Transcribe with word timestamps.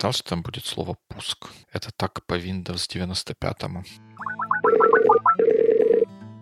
ждал, 0.00 0.12
что 0.12 0.30
там 0.30 0.42
будет 0.42 0.64
слово 0.64 0.96
«пуск». 1.08 1.50
Это 1.72 1.90
так 1.94 2.24
по 2.24 2.38
Windows 2.38 2.88
95-му. 2.88 3.84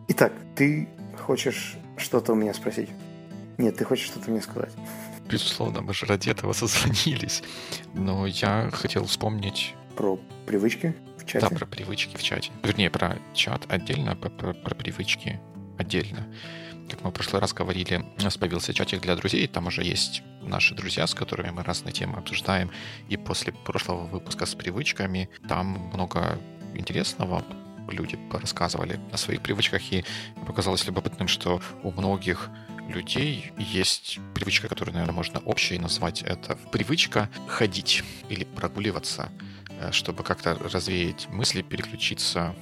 Итак, 0.06 0.32
ты 0.54 0.88
хочешь 1.26 1.76
что-то 1.96 2.34
у 2.34 2.36
меня 2.36 2.54
спросить? 2.54 2.88
Нет, 3.58 3.76
ты 3.76 3.84
хочешь 3.84 4.06
что-то 4.06 4.30
мне 4.30 4.40
сказать? 4.40 4.70
Безусловно, 5.28 5.80
мы 5.80 5.92
же 5.92 6.06
ради 6.06 6.30
этого 6.30 6.52
созвонились. 6.52 7.42
Но 7.94 8.26
я 8.26 8.70
хотел 8.72 9.06
вспомнить... 9.06 9.74
Про 9.96 10.20
привычки 10.46 10.94
в 11.16 11.26
чате? 11.26 11.48
Да, 11.50 11.56
про 11.56 11.66
привычки 11.66 12.16
в 12.16 12.22
чате. 12.22 12.52
Вернее, 12.62 12.90
про 12.90 13.18
чат 13.34 13.62
отдельно, 13.68 14.14
про, 14.14 14.30
про, 14.30 14.54
про 14.54 14.74
привычки 14.76 15.40
отдельно. 15.78 16.28
Как 16.88 17.02
мы 17.02 17.10
в 17.10 17.12
прошлый 17.12 17.40
раз 17.40 17.52
говорили, 17.52 18.04
у 18.18 18.22
нас 18.22 18.36
появился 18.38 18.72
чатик 18.72 19.02
для 19.02 19.14
друзей, 19.14 19.46
там 19.46 19.66
уже 19.66 19.82
есть 19.82 20.22
наши 20.42 20.74
друзья, 20.74 21.06
с 21.06 21.14
которыми 21.14 21.50
мы 21.50 21.62
разные 21.62 21.92
темы 21.92 22.18
обсуждаем. 22.18 22.70
И 23.08 23.16
после 23.16 23.52
прошлого 23.52 24.06
выпуска 24.06 24.46
с 24.46 24.54
привычками 24.54 25.28
там 25.48 25.90
много 25.92 26.38
интересного 26.74 27.44
люди 27.90 28.18
рассказывали 28.32 29.00
о 29.12 29.16
своих 29.16 29.42
привычках, 29.42 29.92
и 29.92 30.04
показалось 30.46 30.86
любопытным, 30.86 31.28
что 31.28 31.60
у 31.82 31.92
многих 31.92 32.50
людей 32.88 33.52
есть 33.58 34.18
привычка, 34.34 34.68
которую, 34.68 34.94
наверное, 34.94 35.14
можно 35.14 35.40
общей 35.40 35.78
назвать 35.78 36.22
это 36.22 36.56
привычка 36.72 37.28
ходить 37.46 38.02
или 38.28 38.44
прогуливаться, 38.44 39.30
э, 39.80 39.92
чтобы 39.92 40.22
как-то 40.22 40.54
развеять 40.54 41.28
мысли, 41.28 41.62
переключиться 41.62 42.54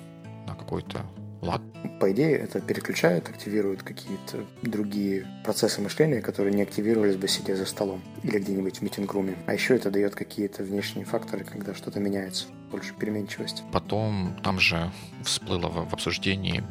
на 0.46 0.54
какой-то 0.54 1.06
лад. 1.46 1.62
По 2.00 2.12
идее, 2.12 2.36
это 2.36 2.60
переключает, 2.60 3.28
активирует 3.28 3.82
какие-то 3.82 4.44
другие 4.62 5.26
процессы 5.44 5.80
мышления, 5.80 6.20
которые 6.20 6.54
не 6.54 6.62
активировались 6.62 7.16
бы 7.16 7.28
сидя 7.28 7.56
за 7.56 7.64
столом 7.64 8.02
или 8.22 8.38
где-нибудь 8.38 8.78
в 8.78 8.82
митинг-руме. 8.82 9.36
А 9.46 9.54
еще 9.54 9.76
это 9.76 9.90
дает 9.90 10.14
какие-то 10.14 10.62
внешние 10.62 11.06
факторы, 11.06 11.44
когда 11.44 11.74
что-то 11.74 12.00
меняется, 12.00 12.46
больше 12.70 12.92
переменчивости. 12.94 13.62
Потом 13.72 14.36
там 14.42 14.60
же 14.60 14.90
всплыло 15.22 15.68
в 15.68 15.92
обсуждении 15.92 16.62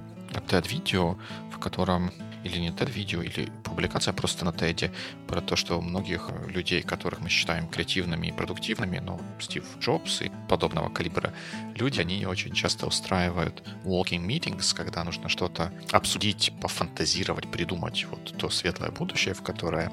TED-видео, 0.48 1.18
в 1.52 1.60
котором 1.60 2.12
или 2.46 2.60
не 2.60 2.70
TED-видео, 2.70 3.22
или 3.24 3.52
публикация 3.64 4.14
просто 4.14 4.46
на 4.46 4.50
TED 4.50 4.92
про 5.28 5.42
то, 5.42 5.56
что 5.56 5.80
у 5.80 5.82
многих 5.82 6.30
людей, 6.48 6.84
которых 6.84 7.20
мы 7.20 7.30
считаем 7.30 7.68
креативными 7.68 8.28
и 8.28 8.32
продуктивными, 8.32 9.00
ну, 9.00 9.20
Стив 9.40 9.66
Джобс 9.80 10.22
и 10.22 10.32
подобного 10.48 10.90
калибра 10.90 11.34
люди, 11.76 12.00
они 12.02 12.26
очень 12.26 12.54
часто 12.54 12.86
устраивают 12.86 13.64
walking 13.84 14.26
meetings, 14.26 14.76
когда 14.76 15.04
нужно 15.04 15.28
что-то 15.28 15.74
обсудить, 15.92 16.54
пофантазировать, 16.62 17.50
придумать 17.52 18.06
вот 18.06 18.38
то 18.38 18.50
светлое 18.50 18.92
будущее, 18.92 19.34
в 19.34 19.42
которое 19.42 19.92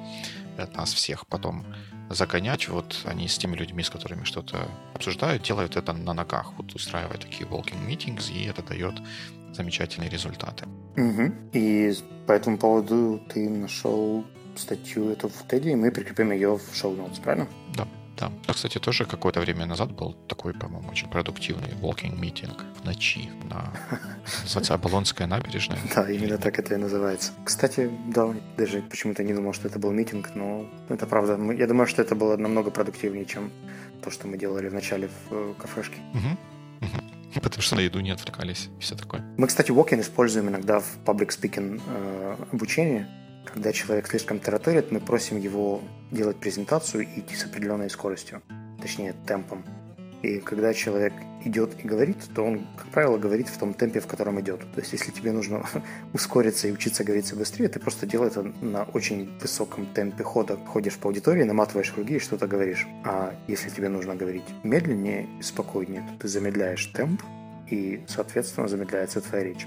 нас 0.75 0.93
всех 0.93 1.27
потом 1.27 1.65
загонять. 2.15 2.69
Вот 2.69 3.01
они 3.05 3.29
с 3.29 3.39
теми 3.39 3.57
людьми, 3.57 3.83
с 3.83 3.91
которыми 3.91 4.25
что-то 4.25 4.69
обсуждают, 4.95 5.43
делают 5.43 5.77
это 5.77 5.93
на 5.93 6.13
ногах, 6.13 6.53
вот 6.57 6.75
устраивая 6.75 7.19
такие 7.19 7.49
walking 7.49 7.87
meetings, 7.87 8.33
и 8.33 8.47
это 8.47 8.63
дает 8.63 8.95
замечательные 9.53 10.11
результаты. 10.11 10.67
Угу. 10.97 11.33
И 11.53 11.93
по 12.27 12.33
этому 12.33 12.59
поводу 12.59 13.21
ты 13.33 13.49
нашел 13.49 14.25
статью 14.57 15.11
эту 15.11 15.29
в 15.29 15.49
Теди, 15.49 15.71
и 15.71 15.75
мы 15.75 15.91
прикрепим 15.91 16.33
ее 16.33 16.59
в 16.59 16.75
шоу-ноутс, 16.75 17.19
правильно? 17.19 17.49
Да. 17.77 17.87
Да. 18.23 18.33
А, 18.47 18.53
кстати, 18.53 18.79
тоже 18.79 19.05
какое-то 19.05 19.41
время 19.41 19.67
назад 19.67 19.91
был 19.91 20.15
такой, 20.29 20.55
по-моему, 20.55 20.89
очень 20.91 21.09
продуктивный 21.09 21.71
walking 21.81 22.21
meeting 22.21 22.53
в 22.81 22.85
ночи 22.85 23.31
на 23.51 23.73
называется 24.43 24.75
Оболонская 24.75 25.27
набережная. 25.27 25.79
Да, 25.95 26.09
именно 26.09 26.39
так 26.39 26.59
это 26.59 26.75
и 26.75 26.77
называется. 26.77 27.33
Кстати, 27.45 27.91
да, 28.15 28.33
даже 28.57 28.83
почему-то 28.83 29.25
не 29.25 29.35
думал, 29.35 29.53
что 29.55 29.67
это 29.69 29.79
был 29.81 29.91
митинг, 29.91 30.37
но 30.37 30.67
это 30.89 31.07
правда. 31.07 31.37
Я 31.53 31.67
думаю, 31.67 31.87
что 31.89 32.03
это 32.03 32.15
было 32.15 32.37
намного 32.37 32.71
продуктивнее, 32.71 33.25
чем 33.25 33.51
то, 34.05 34.11
что 34.11 34.29
мы 34.29 34.39
делали 34.39 34.69
в 34.69 34.75
начале 34.75 35.09
в 35.09 35.33
э, 35.33 35.55
кафешке. 35.59 35.97
Угу. 36.15 36.87
Угу. 36.87 37.41
Потому 37.43 37.63
что 37.63 37.77
на 37.77 37.81
еду 37.81 38.01
не 38.01 38.13
отвлекались 38.13 38.69
и 38.79 38.83
все 38.83 38.95
такое. 38.95 39.25
Мы, 39.37 39.49
кстати, 39.49 39.73
walking 39.73 40.01
используем 40.01 40.49
иногда 40.49 40.79
в 40.79 40.99
public 41.05 41.31
speaking 41.31 41.81
э, 41.89 42.37
обучении. 42.53 43.07
Когда 43.45 43.73
человек 43.73 44.07
слишком 44.07 44.39
тараторит, 44.39 44.93
мы 44.93 45.01
просим 45.01 45.39
его 45.39 45.83
делать 46.11 46.37
презентацию 46.37 47.05
и 47.05 47.21
идти 47.21 47.35
с 47.35 47.45
определенной 47.45 47.91
скоростью, 47.91 48.43
точнее 48.81 49.15
темпом. 49.27 49.65
И 50.23 50.39
когда 50.39 50.73
человек 50.73 51.13
идет 51.45 51.73
и 51.83 51.87
говорит, 51.87 52.17
то 52.35 52.45
он, 52.45 52.67
как 52.77 52.87
правило, 52.89 53.19
говорит 53.19 53.49
в 53.49 53.59
том 53.59 53.75
темпе, 53.75 53.99
в 53.99 54.07
котором 54.07 54.41
идет. 54.41 54.61
То 54.73 54.81
есть, 54.81 54.93
если 54.93 55.11
тебе 55.11 55.33
нужно 55.33 55.67
ускориться 56.13 56.69
и 56.69 56.73
учиться 56.73 57.03
говорить 57.03 57.35
быстрее, 57.35 57.69
ты 57.69 57.81
просто 57.81 58.07
делаешь 58.07 58.33
это 58.33 58.43
на 58.61 58.85
очень 58.85 59.37
высоком 59.41 59.87
темпе 59.87 60.23
хода. 60.23 60.57
Ходишь 60.57 60.97
по 60.97 61.09
аудитории, 61.09 61.43
наматываешь 61.43 61.91
круги 61.91 62.17
и 62.17 62.21
что-то 62.21 62.47
говоришь. 62.47 62.87
А 63.05 63.35
если 63.49 63.71
тебе 63.71 63.89
нужно 63.89 64.15
говорить 64.15 64.45
медленнее 64.63 65.29
спокойнее, 65.43 66.07
то 66.13 66.23
ты 66.23 66.29
замедляешь 66.29 66.87
темп, 66.87 67.23
и, 67.69 68.05
соответственно, 68.07 68.69
замедляется 68.69 69.21
твоя 69.21 69.45
речь. 69.45 69.67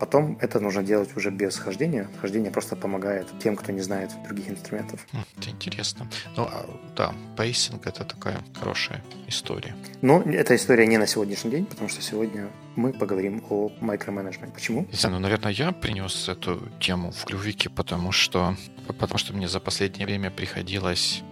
Потом 0.00 0.38
это 0.40 0.60
нужно 0.60 0.82
делать 0.82 1.14
уже 1.14 1.30
без 1.30 1.56
хождения. 1.56 2.08
Хождение 2.22 2.50
просто 2.50 2.74
помогает 2.74 3.26
тем, 3.42 3.54
кто 3.54 3.70
не 3.70 3.82
знает 3.82 4.10
других 4.24 4.48
инструментов. 4.48 5.06
Это 5.38 5.50
интересно. 5.50 6.08
Ну, 6.36 6.44
а, 6.44 6.64
да, 6.96 7.12
pacing— 7.36 7.82
это 7.86 8.04
такая 8.04 8.38
хорошая 8.58 9.04
история. 9.28 9.76
Но 10.00 10.22
эта 10.22 10.56
история 10.56 10.86
не 10.86 10.96
на 10.96 11.06
сегодняшний 11.06 11.50
день, 11.50 11.66
потому 11.66 11.90
что 11.90 12.00
сегодня 12.00 12.48
мы 12.76 12.94
поговорим 12.94 13.44
о 13.50 13.70
микроменеджменте. 13.82 14.54
Почему? 14.54 14.86
Не 14.90 14.96
знаю, 14.96 15.16
ну, 15.16 15.20
наверное, 15.20 15.52
я 15.52 15.72
принес 15.72 16.28
эту 16.30 16.66
тему 16.80 17.12
в 17.12 17.24
клювике, 17.26 17.68
потому 17.68 18.10
что, 18.10 18.56
потому 18.86 19.18
что 19.18 19.34
мне 19.34 19.48
за 19.48 19.60
последнее 19.60 20.06
время 20.06 20.30
приходилось 20.30 21.22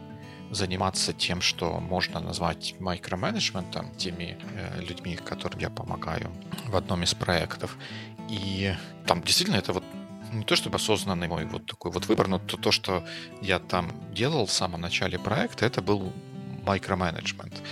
заниматься 0.51 1.12
тем, 1.12 1.41
что 1.41 1.81
можно 1.81 2.21
назвать 2.21 2.75
микроменеджментом, 2.78 3.95
теми 3.97 4.37
э, 4.55 4.81
людьми, 4.83 5.17
которым 5.17 5.59
я 5.61 5.71
помогаю 5.71 6.31
в 6.67 6.77
одном 6.77 7.03
из 7.03 7.15
проектов. 7.15 7.77
И 8.28 8.75
там 9.06 9.22
действительно 9.22 9.56
это 9.56 9.72
вот 9.72 9.84
не 10.33 10.44
то 10.44 10.56
чтобы 10.56 10.77
осознанный 10.77 11.28
мой 11.28 11.44
вот 11.47 11.66
такой 11.66 11.91
вот 11.91 12.06
выбор, 12.06 12.28
но 12.28 12.39
то, 12.39 12.56
то 12.56 12.71
что 12.71 13.05
я 13.41 13.59
там 13.59 13.93
делал 14.12 14.47
в 14.47 14.53
самом 14.53 14.81
начале 14.81 15.19
проекта, 15.19 15.65
это 15.65 15.81
был 15.81 16.12
микроменеджмент. 16.66 17.62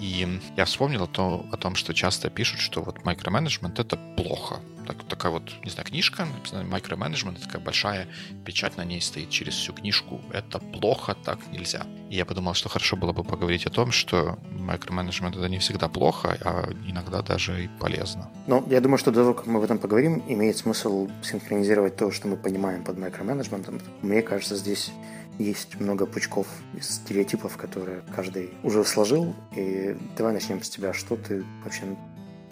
И 0.00 0.40
я 0.56 0.64
вспомнил 0.64 1.04
о, 1.04 1.06
то, 1.06 1.46
о 1.52 1.56
том, 1.56 1.76
что 1.76 1.94
часто 1.94 2.28
пишут, 2.28 2.58
что 2.58 2.82
вот 2.82 3.04
микроменеджмент 3.04 3.78
это 3.78 3.96
плохо. 4.16 4.60
Так, 4.86 5.04
такая 5.04 5.32
вот, 5.32 5.52
не 5.64 5.70
знаю, 5.70 5.86
книжка, 5.86 6.24
написана 6.24 6.62
микроменеджмент, 6.62 7.40
такая 7.40 7.62
большая 7.62 8.08
печать 8.44 8.76
на 8.76 8.84
ней 8.84 9.00
стоит 9.00 9.30
через 9.30 9.54
всю 9.54 9.72
книжку. 9.72 10.20
Это 10.32 10.58
плохо, 10.58 11.14
так 11.14 11.38
нельзя. 11.52 11.86
И 12.10 12.16
я 12.16 12.24
подумал, 12.24 12.54
что 12.54 12.68
хорошо 12.68 12.96
было 12.96 13.12
бы 13.12 13.24
поговорить 13.24 13.66
о 13.66 13.70
том, 13.70 13.92
что 13.92 14.38
микроменеджмент 14.50 15.36
это 15.36 15.48
не 15.48 15.58
всегда 15.58 15.88
плохо, 15.88 16.36
а 16.40 16.70
иногда 16.86 17.22
даже 17.22 17.64
и 17.64 17.68
полезно. 17.68 18.30
Ну, 18.46 18.64
я 18.68 18.80
думаю, 18.80 18.98
что 18.98 19.10
до 19.10 19.20
того, 19.20 19.34
как 19.34 19.46
мы 19.46 19.58
об 19.58 19.64
этом 19.64 19.78
поговорим, 19.78 20.22
имеет 20.28 20.56
смысл 20.56 21.08
синхронизировать 21.22 21.96
то, 21.96 22.10
что 22.10 22.28
мы 22.28 22.36
понимаем 22.36 22.84
под 22.84 22.98
микроменеджментом. 22.98 23.80
Мне 24.02 24.22
кажется, 24.22 24.56
здесь 24.56 24.90
есть 25.38 25.80
много 25.80 26.06
пучков 26.06 26.46
стереотипов, 26.80 27.56
которые 27.56 28.02
каждый 28.14 28.50
уже 28.62 28.84
сложил. 28.84 29.34
И 29.56 29.96
давай 30.16 30.32
начнем 30.32 30.62
с 30.62 30.68
тебя. 30.68 30.92
Что 30.92 31.16
ты 31.16 31.44
вообще 31.64 31.96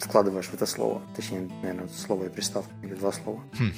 вкладываешь 0.03 0.47
в 0.47 0.53
это 0.53 0.65
слово? 0.65 1.01
Точнее, 1.15 1.49
наверное, 1.61 1.87
слово 1.87 2.25
и 2.25 2.29
приставку, 2.29 2.71
или 2.83 2.95
два 2.95 3.11
слова. 3.11 3.41
Хм. 3.57 3.73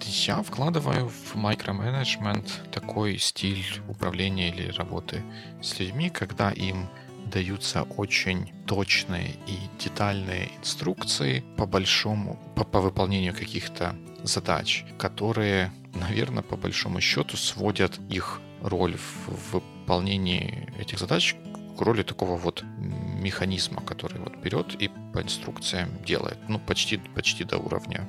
Я 0.00 0.42
вкладываю 0.42 1.08
в 1.08 1.36
микроменеджмент 1.36 2.62
такой 2.72 3.18
стиль 3.18 3.64
управления 3.88 4.50
или 4.50 4.70
работы 4.72 5.22
с 5.62 5.78
людьми, 5.78 6.10
когда 6.10 6.50
им 6.50 6.88
даются 7.26 7.82
очень 7.82 8.52
точные 8.66 9.34
и 9.46 9.58
детальные 9.78 10.50
инструкции 10.60 11.44
по 11.56 11.66
большому, 11.66 12.38
по, 12.56 12.64
по 12.64 12.80
выполнению 12.80 13.34
каких-то 13.34 13.94
задач, 14.22 14.84
которые, 14.98 15.72
наверное, 15.94 16.42
по 16.42 16.56
большому 16.56 17.00
счету 17.00 17.36
сводят 17.36 17.98
их 18.08 18.40
роль 18.62 18.96
в 18.96 19.52
выполнении 19.52 20.72
этих 20.78 20.98
задач 20.98 21.36
к 21.78 21.80
роли 21.80 22.02
такого 22.02 22.36
вот 22.36 22.64
механизма, 22.78 23.82
который 23.82 24.17
берет 24.48 24.74
и 24.80 24.90
по 25.12 25.20
инструкциям 25.20 25.90
делает. 26.06 26.38
Ну, 26.48 26.58
почти, 26.58 26.98
почти 27.14 27.44
до 27.44 27.58
уровня 27.58 28.08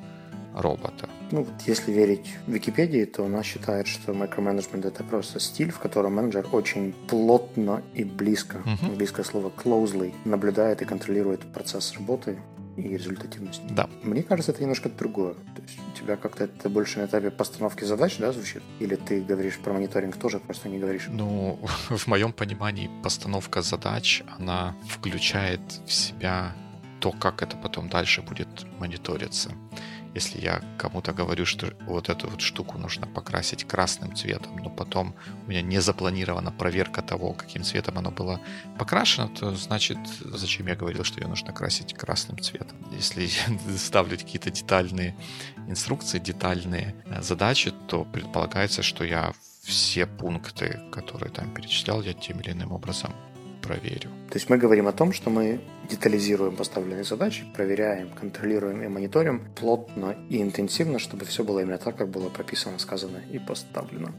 робота. 0.55 1.09
Ну, 1.31 1.43
вот 1.43 1.61
если 1.67 1.91
верить 1.91 2.25
Википедии, 2.47 3.05
то 3.05 3.25
она 3.25 3.43
считает, 3.43 3.87
что 3.87 4.13
микроменеджмент 4.13 4.85
это 4.85 5.03
просто 5.03 5.39
стиль, 5.39 5.71
в 5.71 5.79
котором 5.79 6.15
менеджер 6.15 6.47
очень 6.51 6.93
плотно 7.07 7.81
и 7.93 8.03
близко, 8.03 8.57
uh-huh. 8.57 8.89
английское 8.89 9.23
слово 9.23 9.51
closely, 9.55 10.13
наблюдает 10.25 10.81
и 10.81 10.85
контролирует 10.85 11.41
процесс 11.53 11.93
работы 11.93 12.39
и 12.81 12.97
результативность. 12.97 13.61
Да. 13.69 13.89
Мне 14.03 14.23
кажется, 14.23 14.51
это 14.51 14.61
немножко 14.61 14.89
другое. 14.89 15.33
То 15.33 15.61
есть 15.61 15.79
у 15.93 15.97
тебя 15.97 16.15
как-то 16.15 16.45
это 16.45 16.69
больше 16.69 16.99
на 16.99 17.05
этапе 17.05 17.31
постановки 17.31 17.83
задач, 17.83 18.17
да, 18.17 18.31
звучит? 18.31 18.63
Или 18.79 18.95
ты 18.95 19.21
говоришь 19.21 19.57
про 19.57 19.73
мониторинг 19.73 20.17
тоже, 20.17 20.39
просто 20.39 20.69
не 20.69 20.79
говоришь? 20.79 21.07
Ну, 21.09 21.59
в 21.89 22.07
моем 22.07 22.33
понимании 22.33 22.89
постановка 23.03 23.61
задач, 23.61 24.23
она 24.37 24.75
включает 24.87 25.61
в 25.85 25.91
себя 25.91 26.55
то, 26.99 27.11
как 27.11 27.41
это 27.41 27.57
потом 27.57 27.89
дальше 27.89 28.21
будет 28.21 28.65
мониториться. 28.79 29.51
Если 30.15 30.41
я 30.41 30.61
кому-то 30.77 31.13
говорю, 31.13 31.45
что 31.45 31.73
вот 31.85 32.09
эту 32.09 32.29
вот 32.29 32.41
штуку 32.41 32.77
нужно 32.77 33.07
покрасить 33.07 33.65
красным 33.65 34.15
цветом, 34.15 34.57
но 34.57 34.69
потом 34.69 35.15
у 35.45 35.49
меня 35.49 35.61
не 35.61 35.79
запланирована 35.81 36.51
проверка 36.51 37.01
того, 37.01 37.33
каким 37.33 37.63
цветом 37.63 37.97
оно 37.97 38.11
было 38.11 38.39
покрашено, 38.77 39.27
то 39.29 39.55
значит, 39.55 39.97
зачем 40.19 40.67
я 40.67 40.75
говорил, 40.75 41.03
что 41.03 41.19
ее 41.21 41.27
нужно 41.27 41.53
красить 41.53 41.93
красным 41.93 42.39
цветом? 42.39 42.77
Если 42.91 43.29
ставлю 43.77 44.17
какие-то 44.17 44.49
детальные 44.49 45.15
инструкции, 45.67 46.19
детальные 46.19 46.95
э, 47.05 47.21
задачи, 47.21 47.71
то 47.87 48.05
предполагается, 48.05 48.81
что 48.81 49.03
я 49.03 49.33
все 49.63 50.05
пункты, 50.07 50.81
которые 50.91 51.31
там 51.31 51.53
перечислял, 51.53 52.01
я 52.01 52.13
тем 52.13 52.39
или 52.39 52.51
иным 52.51 52.71
образом 52.71 53.13
проверю. 53.61 54.09
То 54.29 54.35
есть 54.35 54.49
мы 54.49 54.57
говорим 54.57 54.87
о 54.87 54.91
том, 54.91 55.13
что 55.13 55.29
мы 55.29 55.61
детализируем 55.89 56.55
поставленные 56.55 57.03
задачи, 57.03 57.45
проверяем, 57.55 58.09
контролируем 58.09 58.81
и 58.83 58.87
мониторим 58.87 59.47
плотно 59.55 60.15
и 60.29 60.41
интенсивно, 60.41 60.99
чтобы 60.99 61.25
все 61.25 61.43
было 61.43 61.59
именно 61.59 61.77
так, 61.77 61.97
как 61.97 62.09
было 62.09 62.29
прописано, 62.29 62.79
сказано 62.79 63.21
и 63.31 63.39
поставлено 63.39 64.13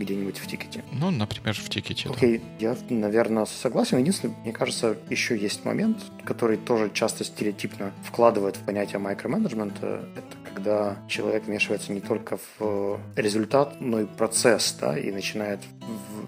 где-нибудь 0.00 0.38
в 0.38 0.46
тикете. 0.46 0.82
Ну, 0.92 1.10
например, 1.10 1.54
в 1.54 1.68
тикете. 1.68 2.08
Окей, 2.08 2.38
okay. 2.38 2.42
я, 2.58 2.76
наверное, 2.88 3.44
согласен. 3.44 3.98
Единственное, 3.98 4.34
мне 4.42 4.52
кажется, 4.52 4.96
еще 5.08 5.36
есть 5.36 5.64
момент, 5.64 5.98
который 6.24 6.56
тоже 6.56 6.90
часто 6.92 7.22
стереотипно 7.24 7.92
вкладывает 8.02 8.56
в 8.56 8.64
понятие 8.64 8.98
микроменеджмента. 8.98 10.08
Это 10.16 10.52
когда 10.54 10.96
человек 11.06 11.44
вмешивается 11.44 11.92
не 11.92 12.00
только 12.00 12.38
в 12.58 12.98
результат, 13.14 13.80
но 13.80 14.00
и 14.00 14.06
процесс, 14.06 14.76
да, 14.80 14.98
и 14.98 15.12
начинает 15.12 15.60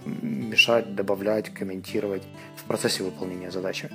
мешать, 0.05 0.95
добавлять, 0.95 1.53
комментировать 1.53 2.23
в 2.57 2.65
процессе 2.65 3.03
выполнения 3.03 3.51
задачи. 3.51 3.91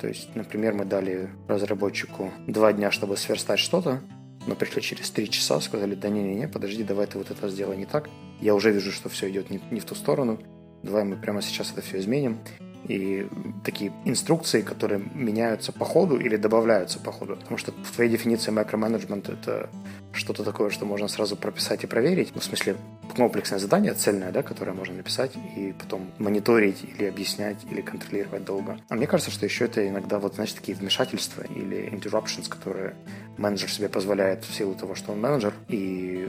То 0.00 0.08
есть, 0.08 0.34
например, 0.34 0.74
мы 0.74 0.84
дали 0.84 1.30
разработчику 1.48 2.30
два 2.46 2.72
дня, 2.72 2.90
чтобы 2.90 3.16
сверстать 3.16 3.58
что-то, 3.58 4.02
но 4.46 4.54
пришли 4.54 4.82
через 4.82 5.10
три 5.10 5.28
часа, 5.28 5.60
сказали, 5.60 5.94
да 5.94 6.08
не-не-не, 6.08 6.48
подожди, 6.48 6.82
давай 6.84 7.06
ты 7.06 7.18
вот 7.18 7.30
это 7.30 7.48
сделай 7.48 7.76
не 7.76 7.86
так. 7.86 8.08
Я 8.40 8.54
уже 8.54 8.70
вижу, 8.70 8.92
что 8.92 9.08
все 9.08 9.30
идет 9.30 9.50
не, 9.50 9.60
не 9.70 9.80
в 9.80 9.84
ту 9.84 9.94
сторону. 9.94 10.38
Давай 10.82 11.04
мы 11.04 11.16
прямо 11.16 11.42
сейчас 11.42 11.72
это 11.72 11.82
все 11.82 11.98
изменим 11.98 12.38
и 12.88 13.28
такие 13.64 13.92
инструкции, 14.04 14.62
которые 14.62 15.02
меняются 15.14 15.72
по 15.72 15.84
ходу 15.84 16.18
или 16.18 16.36
добавляются 16.36 16.98
по 16.98 17.12
ходу. 17.12 17.36
Потому 17.36 17.58
что 17.58 17.72
в 17.72 17.90
твоей 17.92 18.10
дефиниции 18.10 18.50
микроменеджмент 18.50 19.28
это 19.28 19.68
что-то 20.12 20.44
такое, 20.44 20.70
что 20.70 20.86
можно 20.86 21.08
сразу 21.08 21.36
прописать 21.36 21.84
и 21.84 21.86
проверить. 21.86 22.32
Ну, 22.34 22.40
в 22.40 22.44
смысле, 22.44 22.76
комплексное 23.14 23.58
задание, 23.58 23.94
цельное, 23.94 24.32
да, 24.32 24.42
которое 24.42 24.72
можно 24.72 24.94
написать 24.94 25.32
и 25.56 25.74
потом 25.78 26.10
мониторить 26.18 26.84
или 26.84 27.06
объяснять, 27.06 27.58
или 27.70 27.80
контролировать 27.80 28.44
долго. 28.44 28.78
А 28.88 28.94
мне 28.94 29.06
кажется, 29.06 29.30
что 29.30 29.46
еще 29.46 29.66
это 29.66 29.86
иногда 29.86 30.18
вот, 30.18 30.34
знаешь, 30.34 30.52
такие 30.52 30.76
вмешательства 30.76 31.42
или 31.42 31.90
interruptions, 31.90 32.48
которые 32.48 32.94
менеджер 33.36 33.70
себе 33.70 33.88
позволяет 33.88 34.44
в 34.44 34.54
силу 34.54 34.74
того, 34.74 34.94
что 34.94 35.12
он 35.12 35.20
менеджер, 35.20 35.52
и 35.68 36.28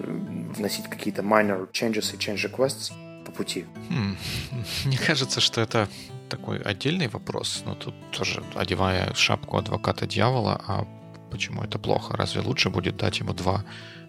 вносить 0.56 0.88
какие-то 0.90 1.22
minor 1.22 1.72
changes 1.72 2.14
и 2.14 2.18
change 2.18 2.52
requests 2.52 2.92
по 3.26 3.32
пути. 3.32 3.66
Хм. 3.90 4.18
Мне 4.86 4.98
кажется, 4.98 5.42
что 5.42 5.62
это 5.62 5.88
такой 6.30 6.60
отдельный 6.62 7.08
вопрос, 7.08 7.64
но 7.66 7.76
тут 7.76 7.96
тоже 8.12 8.44
одевая 8.56 9.14
шапку 9.14 9.58
адвоката 9.58 10.06
дьявола, 10.06 10.62
а 10.68 10.88
почему 11.32 11.64
это 11.64 11.80
плохо? 11.80 12.16
Разве 12.16 12.42
лучше 12.42 12.70
будет 12.70 12.98
дать 12.98 13.20
ему 13.20 13.34
два 13.34 13.64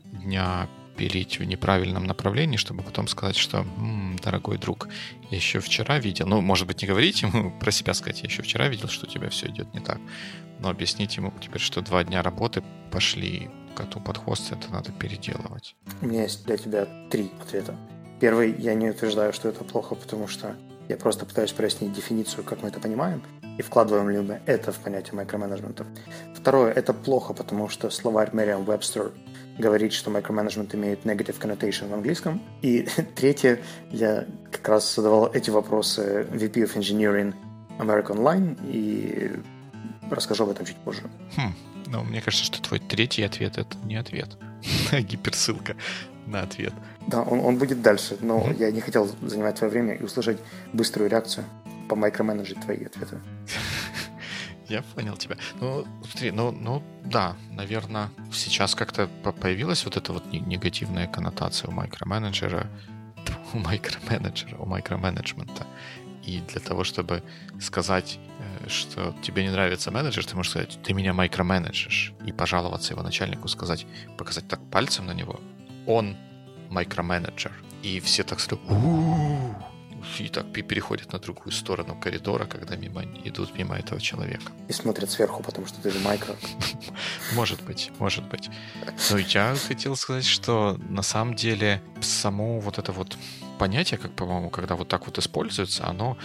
дня 0.05 0.69
пилить 0.97 1.38
в 1.38 1.44
неправильном 1.44 2.05
направлении, 2.05 2.56
чтобы 2.56 2.82
потом 2.82 3.06
сказать, 3.06 3.37
что, 3.37 3.59
М, 3.59 4.17
дорогой 4.23 4.59
друг, 4.59 4.88
я 5.31 5.37
еще 5.37 5.61
вчера 5.61 5.99
видел, 5.99 6.26
ну, 6.26 6.41
может 6.41 6.67
быть, 6.67 6.82
не 6.82 6.88
говорить 6.88 7.23
ему 7.23 7.53
про 7.61 7.70
себя 7.70 7.94
сказать, 7.94 8.23
я 8.23 8.29
еще 8.29 8.43
вчера 8.43 8.69
видел, 8.69 8.88
что 8.88 9.06
у 9.06 9.09
тебя 9.09 9.31
все 9.31 9.47
идет 9.47 9.73
не 9.75 9.81
так, 9.81 10.00
но 10.59 10.69
объяснить 10.69 11.17
ему 11.17 11.32
теперь, 11.41 11.61
что 11.61 11.81
два 11.82 12.03
дня 12.03 12.23
работы 12.23 12.65
пошли 12.91 13.49
коту 13.76 14.00
под 14.00 14.19
хвост, 14.19 14.50
это 14.50 14.73
надо 14.73 14.91
переделывать. 14.91 15.76
У 16.03 16.06
меня 16.06 16.23
есть 16.23 16.44
для 16.44 16.56
тебя 16.56 16.87
три 17.11 17.31
ответа. 17.41 17.76
Первый, 18.20 18.53
я 18.59 18.75
не 18.75 18.91
утверждаю, 18.91 19.32
что 19.32 19.49
это 19.49 19.62
плохо, 19.62 19.94
потому 19.94 20.26
что 20.26 20.56
я 20.88 20.96
просто 20.96 21.26
пытаюсь 21.26 21.52
прояснить 21.52 21.93
дефиницию, 21.93 22.44
как 22.44 22.62
мы 22.62 22.69
это 22.69 22.81
понимаем, 22.81 23.23
и 23.58 23.62
вкладываем 23.62 24.08
ли 24.11 24.20
мы 24.20 24.40
это 24.46 24.73
в 24.73 24.79
понятие 24.79 25.20
микроменеджмента. 25.20 25.87
Второе, 26.35 26.73
это 26.73 26.94
плохо, 26.94 27.35
потому 27.35 27.69
что 27.69 27.90
словарь 27.90 28.31
Merriam-Webster 28.31 29.12
говорит, 29.58 29.93
что 29.93 30.11
микроменеджмент 30.11 30.75
имеет 30.75 31.05
negative 31.05 31.38
connotation 31.38 31.88
в 31.88 31.94
английском. 31.94 32.40
И 32.62 32.88
третье, 33.17 33.61
я 33.90 34.26
как 34.50 34.67
раз 34.69 34.94
задавал 34.94 35.31
эти 35.32 35.50
вопросы 35.50 36.26
VP 36.31 36.55
of 36.64 36.76
Engineering 36.76 37.34
American 37.79 38.17
Online, 38.17 38.58
и 38.67 39.32
расскажу 40.11 40.44
об 40.44 40.50
этом 40.50 40.64
чуть 40.64 40.76
позже. 40.76 41.02
Хм. 41.37 41.55
Ну, 41.87 42.05
мне 42.05 42.20
кажется, 42.20 42.44
что 42.44 42.62
твой 42.62 42.81
третий 42.81 43.23
ответ— 43.23 43.56
это 43.58 43.76
не 43.84 43.96
ответ. 43.96 44.37
Гиперссылка 44.93 45.76
на 46.28 46.42
ответ. 46.42 46.72
Да, 47.06 47.22
он, 47.22 47.40
он 47.40 47.56
будет 47.58 47.82
дальше, 47.82 48.16
но 48.20 48.38
mm-hmm. 48.38 48.58
я 48.58 48.70
не 48.70 48.80
хотел 48.80 49.08
занимать 49.22 49.56
твое 49.56 49.70
время 49.72 49.94
и 49.94 50.02
услышать 50.02 50.38
быструю 50.72 51.10
реакцию 51.10 51.44
по 51.88 51.94
микроменеджить 51.94 52.60
твои 52.60 52.84
ответы. 52.84 53.19
Я 54.69 54.82
понял 54.82 55.16
тебя. 55.16 55.36
Ну, 55.60 55.86
смотри, 56.04 56.30
ну, 56.30 56.50
ну 56.52 56.82
да, 57.04 57.36
наверное, 57.50 58.10
сейчас 58.30 58.75
как-то 58.75 59.08
появилась 59.40 59.84
вот 59.84 59.96
эта 59.96 60.12
вот 60.12 60.30
негативная 60.30 61.06
коннотация 61.06 61.69
у 61.69 61.72
микроменеджера, 61.72 62.66
у 63.54 63.58
микроменеджера, 63.58 64.56
у 64.58 64.66
микроменеджмента. 64.66 65.66
И 66.22 66.42
для 66.52 66.60
того, 66.60 66.84
чтобы 66.84 67.22
сказать, 67.58 68.19
э, 68.40 68.69
что 68.69 69.14
тебе 69.22 69.44
не 69.44 69.50
нравится 69.50 69.90
менеджер, 69.90 70.26
ты 70.26 70.36
можешь 70.36 70.50
сказать, 70.50 70.78
ты 70.82 70.92
меня 70.92 71.12
микроменеджишь. 71.12 72.12
И 72.26 72.32
пожаловаться 72.32 72.92
его 72.92 73.02
начальнику, 73.02 73.48
сказать, 73.48 73.86
показать 74.19 74.46
так 74.46 74.60
пальцем 74.70 75.06
на 75.06 75.14
него, 75.14 75.40
он 75.88 76.17
микроменеджер. 76.70 77.52
И 77.82 77.99
все 78.00 78.23
так 78.23 78.40
сразу 78.40 78.61
и 80.19 80.29
так 80.29 80.52
переходят 80.52 81.12
на 81.12 81.19
другую 81.19 81.52
сторону 81.52 81.96
коридора, 82.00 82.46
когда 82.46 82.76
мимо 82.76 83.05
идут 83.25 83.56
мимо 83.58 83.76
этого 83.76 84.00
человека. 84.00 84.52
И 84.69 84.73
смотрят 84.73 85.11
сверху, 85.11 85.43
потому 85.43 85.67
что 85.67 85.81
ты 85.81 85.90
же 85.90 85.99
майкро. 86.00 86.37
Может 87.35 87.62
быть, 87.62 87.90
может 87.99 88.25
быть. 88.25 88.49
Но 89.11 89.19
я 89.19 89.55
хотел 89.55 89.96
сказать, 89.96 90.25
что 90.25 90.79
на 90.88 91.02
самом 91.02 91.35
деле 91.35 91.82
само 92.00 92.61
вот 92.61 92.79
это 92.79 92.93
вот 92.93 93.17
понятие, 93.58 93.99
как, 93.99 94.12
по-моему, 94.12 94.50
когда 94.50 94.76
вот 94.76 94.88
так 94.88 95.06
вот 95.06 95.19
используется, 95.19 95.87
оно 95.87 96.17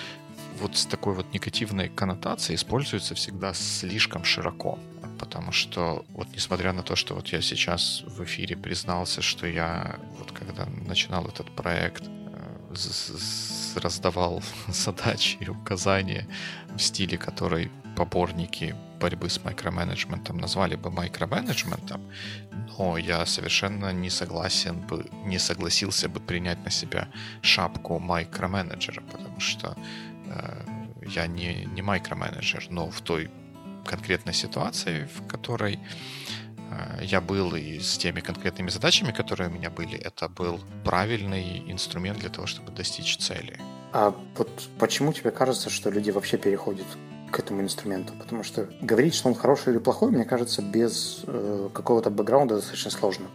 вот 0.60 0.78
с 0.78 0.86
такой 0.86 1.14
вот 1.14 1.34
негативной 1.34 1.90
коннотацией 1.90 2.56
используется 2.56 3.16
всегда 3.16 3.54
слишком 3.54 4.24
широко. 4.24 4.80
Потому 5.20 5.52
что 5.52 6.06
вот 6.10 6.28
несмотря 6.34 6.74
на 6.74 6.84
то, 6.84 6.96
что 6.96 7.16
вот 7.16 7.28
я 7.30 7.42
сейчас 7.42 8.04
в 8.06 8.24
эфире 8.24 8.58
признался, 8.58 9.22
что 9.22 9.48
я 9.48 10.00
вот 10.18 10.32
когда 10.32 10.66
начинал 10.66 11.28
этот 11.28 11.56
проект 11.56 12.04
э, 12.04 12.66
раздавал 13.76 14.42
задачи 14.68 15.38
и 15.40 15.50
указания 15.50 16.28
в 16.76 16.80
стиле, 16.80 17.18
который 17.18 17.72
поборники 17.96 18.76
борьбы 19.00 19.30
с 19.30 19.44
микроменеджментом 19.44 20.38
назвали 20.38 20.76
бы 20.76 20.90
микроменеджментом, 20.90 22.02
но 22.78 22.98
я 22.98 23.26
совершенно 23.26 23.92
не 23.92 24.10
согласен 24.10 24.80
бы, 24.80 25.06
не 25.26 25.40
согласился 25.40 26.10
бы 26.10 26.20
принять 26.20 26.64
на 26.66 26.72
себя 26.72 27.08
шапку 27.42 28.00
микроменеджера, 28.00 29.02
потому 29.12 29.40
что 29.40 29.76
я 31.06 31.28
не, 31.28 31.66
не 31.66 31.82
микроменеджер, 31.82 32.68
но 32.70 32.90
в 32.90 33.02
той 33.02 33.30
конкретной 33.86 34.34
ситуации, 34.34 35.08
в 35.16 35.28
которой 35.28 35.80
э, 36.72 37.04
я 37.04 37.22
был 37.22 37.56
и 37.56 37.80
с 37.80 37.98
теми 37.98 38.22
конкретными 38.22 38.70
задачами, 38.70 39.12
которые 39.12 39.50
у 39.50 39.52
меня 39.54 39.70
были, 39.70 39.98
это 39.98 40.30
был 40.30 40.60
правильный 40.84 41.72
инструмент 41.72 42.20
для 42.20 42.30
того, 42.30 42.48
чтобы 42.48 42.72
достичь 42.72 43.18
цели. 43.18 43.60
А 43.92 44.16
вот 44.38 44.70
почему 44.80 45.14
тебе 45.14 45.32
кажется, 45.32 45.70
что 45.70 45.90
люди 45.90 46.12
вообще 46.12 46.38
переходят 46.38 46.88
к 47.32 47.40
этому 47.40 47.62
инструменту? 47.62 48.14
Потому 48.14 48.44
что 48.44 48.70
говорить, 48.82 49.14
что 49.14 49.30
он 49.30 49.36
хороший 49.36 49.74
или 49.74 49.80
плохой, 49.80 50.12
мне 50.12 50.26
кажется, 50.26 50.62
без 50.62 51.24
э, 51.28 51.70
какого-то 51.74 52.10
бэкграунда 52.10 52.56
достаточно 52.56 52.92
сложно. 52.92 53.26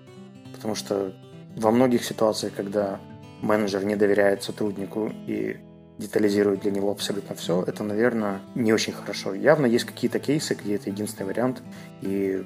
Потому 0.52 0.74
что 0.74 1.14
во 1.56 1.70
многих 1.70 2.04
ситуациях, 2.04 2.54
когда 2.56 3.00
менеджер 3.42 3.84
не 3.84 3.96
доверяет 3.96 4.42
сотруднику 4.42 5.12
и 5.26 5.58
детализирует 5.98 6.60
для 6.60 6.70
него 6.70 6.90
абсолютно 6.90 7.34
все, 7.34 7.62
это, 7.62 7.82
наверное, 7.84 8.40
не 8.54 8.72
очень 8.72 8.92
хорошо. 8.92 9.34
Явно 9.34 9.66
есть 9.66 9.84
какие-то 9.84 10.18
кейсы, 10.18 10.54
где 10.54 10.76
это 10.76 10.90
единственный 10.90 11.26
вариант, 11.26 11.62
и 12.00 12.44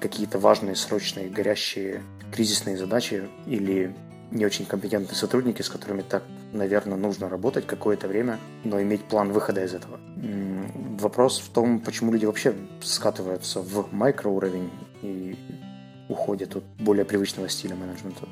какие-то 0.00 0.38
важные, 0.38 0.76
срочные, 0.76 1.28
горящие, 1.28 2.02
кризисные 2.32 2.76
задачи 2.76 3.28
или 3.46 3.94
не 4.30 4.46
очень 4.46 4.64
компетентные 4.64 5.16
сотрудники, 5.16 5.60
с 5.62 5.68
которыми 5.68 6.02
так, 6.02 6.22
наверное, 6.52 6.96
нужно 6.96 7.28
работать 7.28 7.66
какое-то 7.66 8.08
время, 8.08 8.38
но 8.64 8.80
иметь 8.80 9.04
план 9.04 9.32
выхода 9.32 9.64
из 9.64 9.74
этого. 9.74 9.98
Вопрос 10.98 11.38
в 11.40 11.50
том, 11.50 11.80
почему 11.80 12.12
люди 12.12 12.24
вообще 12.24 12.54
скатываются 12.82 13.60
в 13.60 13.92
микроуровень 13.92 14.70
и 15.02 15.36
уходят 16.08 16.56
от 16.56 16.64
более 16.78 17.04
привычного 17.04 17.48
стиля 17.48 17.74
менеджмента. 17.74 18.26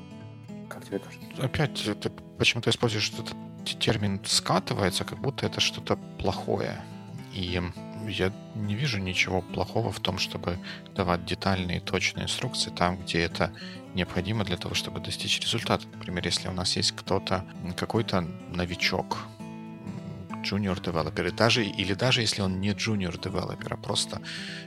Как 0.69 0.85
тебе 0.85 1.01
кажется? 1.01 1.43
Опять, 1.43 2.01
ты 2.01 2.11
почему-то 2.39 2.71
используешь 2.71 3.13
этот 3.13 3.35
термин 3.65 4.21
скатывается, 4.25 5.05
как 5.05 5.19
будто 5.19 5.47
это 5.47 5.61
что-то 5.61 5.97
плохое. 6.19 6.83
И 7.33 7.61
я 8.09 8.33
не 8.55 8.75
вижу 8.75 8.99
ничего 8.99 9.43
плохого 9.43 9.93
в 9.93 10.01
том, 10.01 10.19
чтобы 10.19 10.59
давать 10.95 11.25
детальные 11.25 11.79
и 11.79 11.81
точные 11.81 12.25
инструкции 12.25 12.71
там, 12.71 12.99
где 12.99 13.21
это 13.21 13.53
необходимо 13.95 14.45
для 14.45 14.57
того, 14.57 14.75
чтобы 14.75 15.01
достичь 15.01 15.41
результата. 15.41 15.87
Например, 15.95 16.25
если 16.25 16.49
у 16.49 16.53
нас 16.53 16.77
есть 16.77 16.93
кто-то, 16.93 17.45
какой-то 17.77 18.23
новичок, 18.49 19.19
junior 20.43 20.83
девелопер, 20.83 21.27
и 21.27 21.31
даже, 21.31 21.65
или 21.65 21.95
даже 21.95 22.23
если 22.23 22.43
он 22.43 22.61
не 22.61 22.71
junior 22.71 23.21
девелопер, 23.21 23.75
а 23.75 23.77
просто 23.77 24.21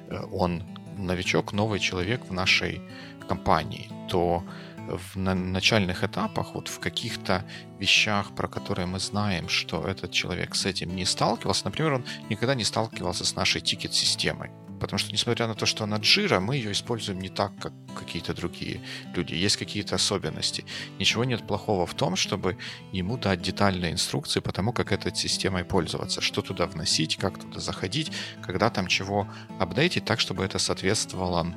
э, 0.09 0.21
он 0.31 0.63
новичок, 0.97 1.53
новый 1.53 1.79
человек 1.79 2.25
в 2.25 2.33
нашей 2.33 2.81
компании, 3.27 3.89
то 4.09 4.43
в 4.87 5.17
начальных 5.17 6.03
этапах, 6.03 6.55
вот 6.55 6.67
в 6.67 6.79
каких-то 6.79 7.45
вещах, 7.79 8.35
про 8.35 8.47
которые 8.47 8.85
мы 8.85 8.99
знаем, 8.99 9.49
что 9.49 9.85
этот 9.85 10.11
человек 10.11 10.55
с 10.55 10.65
этим 10.65 10.95
не 10.95 11.05
сталкивался, 11.05 11.65
например, 11.65 11.93
он 11.93 12.05
никогда 12.29 12.55
не 12.55 12.63
сталкивался 12.63 13.25
с 13.25 13.35
нашей 13.35 13.61
тикет-системой. 13.61 14.51
Потому 14.79 14.97
что, 14.97 15.13
несмотря 15.13 15.47
на 15.47 15.55
то, 15.55 15.65
что 15.65 15.85
она 15.85 15.95
джира, 15.95 16.41
мы 16.41 16.57
ее 16.57 16.73
используем 16.73 17.19
не 17.19 17.29
так, 17.29 17.53
как 17.57 17.71
какие-то 17.97 18.33
другие 18.33 18.81
люди. 19.15 19.33
Есть 19.33 19.55
какие-то 19.55 19.95
особенности. 19.95 20.65
Ничего 20.99 21.23
нет 21.23 21.47
плохого 21.47 21.85
в 21.85 21.93
том, 21.93 22.17
чтобы 22.17 22.57
ему 22.91 23.17
дать 23.17 23.41
детальные 23.41 23.93
инструкции 23.93 24.41
по 24.41 24.51
тому, 24.51 24.73
как 24.73 24.91
этой 24.91 25.15
системой 25.15 25.63
пользоваться, 25.63 26.19
что 26.19 26.41
туда 26.41 26.65
вносить, 26.65 27.15
как 27.15 27.39
туда 27.39 27.61
заходить, 27.61 28.11
когда 28.41 28.69
там 28.69 28.87
чего 28.87 29.25
апдейтить, 29.57 30.03
так, 30.03 30.19
чтобы 30.19 30.43
это 30.43 30.59
соответствовало 30.59 31.55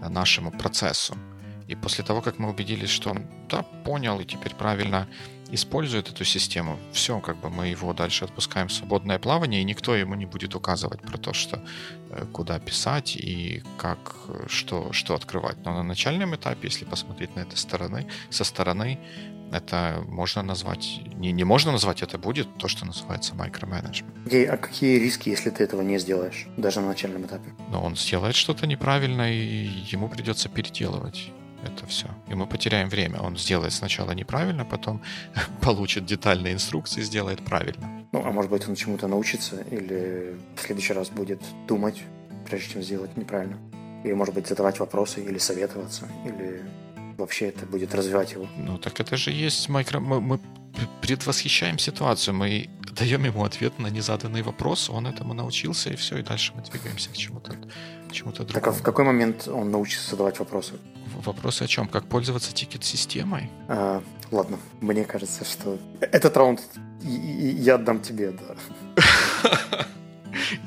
нашему 0.00 0.50
процессу. 0.50 1.16
И 1.68 1.74
после 1.74 2.04
того, 2.04 2.22
как 2.22 2.38
мы 2.38 2.48
убедились, 2.48 2.90
что 2.90 3.10
он 3.10 3.26
да, 3.48 3.62
понял 3.62 4.20
и 4.20 4.24
теперь 4.24 4.54
правильно 4.54 5.08
использует 5.50 6.08
эту 6.08 6.24
систему, 6.24 6.78
все, 6.92 7.20
как 7.20 7.36
бы 7.36 7.50
мы 7.50 7.68
его 7.68 7.92
дальше 7.92 8.24
отпускаем 8.24 8.68
в 8.68 8.72
свободное 8.72 9.18
плавание, 9.18 9.60
и 9.60 9.64
никто 9.64 9.94
ему 9.94 10.14
не 10.14 10.26
будет 10.26 10.54
указывать 10.54 11.02
про 11.02 11.18
то, 11.18 11.32
что 11.32 11.62
э, 12.10 12.26
куда 12.32 12.58
писать 12.58 13.16
и 13.16 13.62
как, 13.78 14.16
что, 14.48 14.92
что 14.92 15.14
открывать. 15.14 15.56
Но 15.64 15.74
на 15.74 15.82
начальном 15.82 16.34
этапе, 16.34 16.68
если 16.68 16.84
посмотреть 16.84 17.36
на 17.36 17.40
это 17.40 17.56
стороны, 17.56 18.06
со 18.30 18.44
стороны, 18.44 18.98
это 19.52 20.02
можно 20.08 20.42
назвать, 20.42 21.00
не, 21.14 21.30
не 21.30 21.44
можно 21.44 21.70
назвать, 21.70 22.02
это 22.02 22.18
будет 22.18 22.48
то, 22.58 22.66
что 22.66 22.84
называется 22.84 23.34
микроменеджмент. 23.34 24.14
А 24.26 24.56
какие 24.56 24.98
риски, 24.98 25.28
если 25.28 25.50
ты 25.50 25.62
этого 25.62 25.82
не 25.82 25.98
сделаешь, 25.98 26.48
даже 26.56 26.80
на 26.80 26.88
начальном 26.88 27.26
этапе? 27.26 27.52
Но 27.70 27.82
он 27.82 27.96
сделает 27.96 28.34
что-то 28.34 28.66
неправильно, 28.66 29.32
и 29.32 29.68
ему 29.92 30.08
придется 30.08 30.48
переделывать 30.48 31.30
это 31.66 31.86
все. 31.86 32.06
И 32.28 32.34
мы 32.34 32.46
потеряем 32.46 32.88
время. 32.88 33.20
Он 33.20 33.36
сделает 33.36 33.72
сначала 33.72 34.12
неправильно, 34.12 34.64
потом 34.64 35.02
получит 35.62 36.06
детальные 36.06 36.54
инструкции, 36.54 37.02
сделает 37.02 37.44
правильно. 37.44 38.06
Ну, 38.12 38.22
а 38.24 38.32
может 38.32 38.50
быть, 38.50 38.68
он 38.68 38.74
чему-то 38.74 39.08
научится 39.08 39.62
или 39.70 40.36
в 40.56 40.60
следующий 40.60 40.94
раз 40.94 41.10
будет 41.10 41.40
думать, 41.68 42.02
прежде 42.48 42.72
чем 42.72 42.82
сделать 42.82 43.16
неправильно. 43.16 43.58
Или, 44.04 44.14
может 44.14 44.34
быть, 44.34 44.46
задавать 44.46 44.78
вопросы 44.78 45.22
или 45.22 45.38
советоваться, 45.38 46.08
или 46.24 46.62
вообще 47.18 47.46
это 47.46 47.66
будет 47.66 47.94
развивать 47.94 48.32
его. 48.32 48.46
Ну, 48.56 48.78
так 48.78 49.00
это 49.00 49.16
же 49.16 49.30
есть 49.30 49.68
микро... 49.68 50.00
Мы, 50.00 50.20
мы 50.20 50.38
предвосхищаем 51.00 51.78
ситуацию, 51.78 52.34
мы 52.34 52.68
даем 52.92 53.24
ему 53.24 53.44
ответ 53.44 53.78
на 53.78 53.88
незаданный 53.88 54.42
вопрос, 54.42 54.90
он 54.90 55.06
этому 55.06 55.34
научился, 55.34 55.90
и 55.90 55.96
все, 55.96 56.18
и 56.18 56.22
дальше 56.22 56.52
мы 56.54 56.62
двигаемся 56.62 57.10
к 57.10 57.16
чему-то 57.16 57.54
чему-то 58.12 58.44
другому. 58.44 58.54
Так 58.54 58.66
а 58.68 58.72
в 58.72 58.82
какой 58.82 59.04
момент 59.04 59.48
он 59.48 59.70
научится 59.70 60.10
задавать 60.10 60.38
вопросы? 60.38 60.74
Вопросы 61.24 61.62
о 61.62 61.66
чем? 61.66 61.88
Как 61.88 62.04
пользоваться 62.06 62.52
тикет-системой? 62.52 63.50
А, 63.68 64.02
ладно, 64.30 64.58
мне 64.80 65.04
кажется, 65.04 65.44
что 65.44 65.78
этот 66.00 66.36
раунд 66.36 66.62
я 67.02 67.76
отдам 67.76 68.00
тебе, 68.00 68.32
да. 68.32 69.02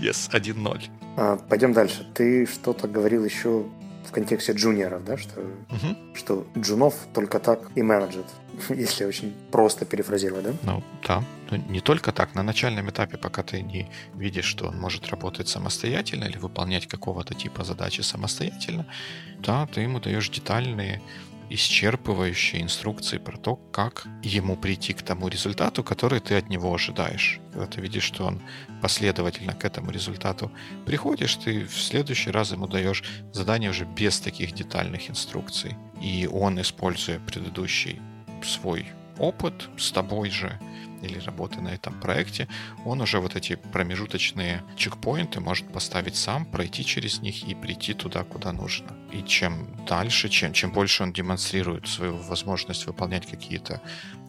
Yes, 0.02 0.30
1-0. 0.32 0.90
А, 1.18 1.38
пойдем 1.38 1.74
дальше. 1.74 2.08
Ты 2.14 2.46
что-то 2.46 2.88
говорил 2.88 3.24
еще 3.24 3.66
в 4.06 4.12
контексте 4.12 4.54
джуниоров, 4.54 5.04
да, 5.06 5.18
что, 5.18 5.42
угу. 5.42 6.16
что 6.16 6.48
джунов 6.58 6.96
только 7.14 7.40
так 7.40 7.70
и 7.76 7.84
менеджет, 7.84 8.26
если 8.70 9.06
очень 9.06 9.36
просто 9.52 9.86
перефразировать, 9.86 10.46
да? 10.46 10.54
Ну, 10.64 10.84
да. 11.08 11.24
Ну, 11.52 11.58
не 11.70 11.82
только 11.82 12.12
так. 12.12 12.36
На 12.36 12.44
начальном 12.44 12.90
этапе, 12.90 13.18
пока 13.18 13.44
ты 13.44 13.62
не 13.62 13.90
видишь, 14.14 14.46
что 14.46 14.68
он 14.68 14.80
может 14.80 15.08
работать 15.10 15.48
самостоятельно 15.48 16.26
или 16.26 16.38
выполнять 16.38 16.88
какого-то 16.88 17.34
типа 17.34 17.64
задачи 17.64 18.02
самостоятельно, 18.02 18.86
да, 19.40 19.66
ты 19.68 19.82
ему 19.82 20.00
даешь 20.00 20.30
детальные 20.30 21.02
исчерпывающие 21.50 22.62
инструкции 22.62 23.18
про 23.18 23.36
то, 23.38 23.56
как 23.56 24.06
ему 24.22 24.56
прийти 24.56 24.94
к 24.94 25.02
тому 25.02 25.28
результату, 25.28 25.84
который 25.84 26.20
ты 26.20 26.36
от 26.36 26.50
него 26.50 26.74
ожидаешь. 26.74 27.40
Когда 27.52 27.66
ты 27.66 27.82
видишь, 27.82 28.04
что 28.04 28.26
он 28.26 28.42
последовательно 28.82 29.54
к 29.54 29.66
этому 29.66 29.90
результату 29.90 30.52
приходишь, 30.86 31.36
ты 31.36 31.66
в 31.66 31.82
следующий 31.82 32.30
раз 32.30 32.52
ему 32.52 32.68
даешь 32.68 33.04
задание 33.34 33.72
уже 33.72 33.86
без 33.86 34.20
таких 34.20 34.52
детальных 34.52 35.10
инструкций. 35.10 35.76
И 36.00 36.30
он, 36.32 36.62
используя 36.62 37.20
предыдущий 37.20 38.00
свой 38.44 38.88
опыт 39.20 39.70
с 39.78 39.92
тобой 39.92 40.30
же, 40.30 40.60
или 41.02 41.20
работы 41.20 41.62
на 41.62 41.70
этом 41.70 42.00
проекте, 42.00 42.48
он 42.86 43.02
уже 43.02 43.20
вот 43.20 43.36
эти 43.36 43.56
промежуточные 43.56 44.64
чекпоинты 44.76 45.40
может 45.40 45.72
поставить 45.72 46.16
сам, 46.16 46.46
пройти 46.46 46.84
через 46.84 47.22
них 47.22 47.48
и 47.48 47.56
прийти 47.56 47.94
туда, 47.94 48.24
куда 48.24 48.52
нужно. 48.52 48.88
И 49.12 49.24
чем 49.24 49.68
дальше, 49.88 50.30
чем, 50.30 50.54
чем 50.54 50.72
больше 50.72 51.04
он 51.04 51.14
демонстрирует 51.14 51.88
свою 51.88 52.18
возможность 52.18 52.86
выполнять 52.86 53.26
какие-то 53.26 53.82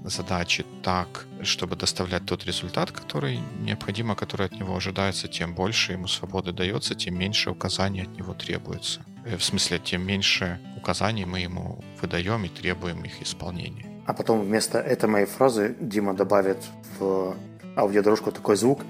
задачи 0.05 0.65
так, 0.83 1.27
чтобы 1.43 1.77
доставлять 1.77 2.25
тот 2.25 2.47
результат, 2.47 2.91
который 2.91 3.41
необходимо, 3.61 4.15
который 4.15 4.47
от 4.47 4.53
него 4.53 4.77
ожидается, 4.77 5.29
тем 5.29 5.55
больше 5.55 5.93
ему 5.93 6.09
свободы 6.09 6.53
дается, 6.53 6.95
тем 6.95 7.19
меньше 7.19 7.51
указаний 7.51 8.03
от 8.03 8.17
него 8.17 8.33
требуется. 8.33 9.03
Э, 9.25 9.37
в 9.37 9.45
смысле, 9.45 9.79
тем 9.79 10.07
меньше 10.07 10.59
указаний 10.77 11.27
мы 11.27 11.41
ему 11.41 11.85
выдаем 12.01 12.45
и 12.45 12.49
требуем 12.49 13.05
их 13.05 13.21
исполнения. 13.21 13.90
А 14.11 14.13
потом 14.13 14.41
вместо 14.41 14.81
этой 14.81 15.09
моей 15.09 15.25
фразы 15.25 15.77
Дима 15.79 16.15
добавит 16.15 16.57
в 16.99 17.37
аудиодорожку 17.77 18.33
такой 18.33 18.57
звук. 18.57 18.81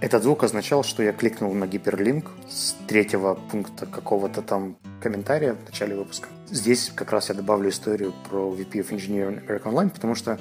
Этот 0.00 0.22
звук 0.22 0.44
означал, 0.44 0.84
что 0.84 1.02
я 1.02 1.12
кликнул 1.12 1.52
на 1.54 1.66
гиперлинк 1.66 2.30
с 2.48 2.76
третьего 2.86 3.34
пункта 3.34 3.84
какого-то 3.84 4.42
там 4.42 4.76
комментария 5.02 5.54
в 5.54 5.64
начале 5.64 5.96
выпуска. 5.96 6.28
Здесь 6.48 6.92
как 6.94 7.10
раз 7.10 7.30
я 7.30 7.34
добавлю 7.34 7.68
историю 7.68 8.14
про 8.30 8.54
VP 8.54 8.74
of 8.74 8.90
Engineering 8.90 9.44
American 9.44 9.72
Online, 9.72 9.90
потому 9.90 10.14
что, 10.14 10.38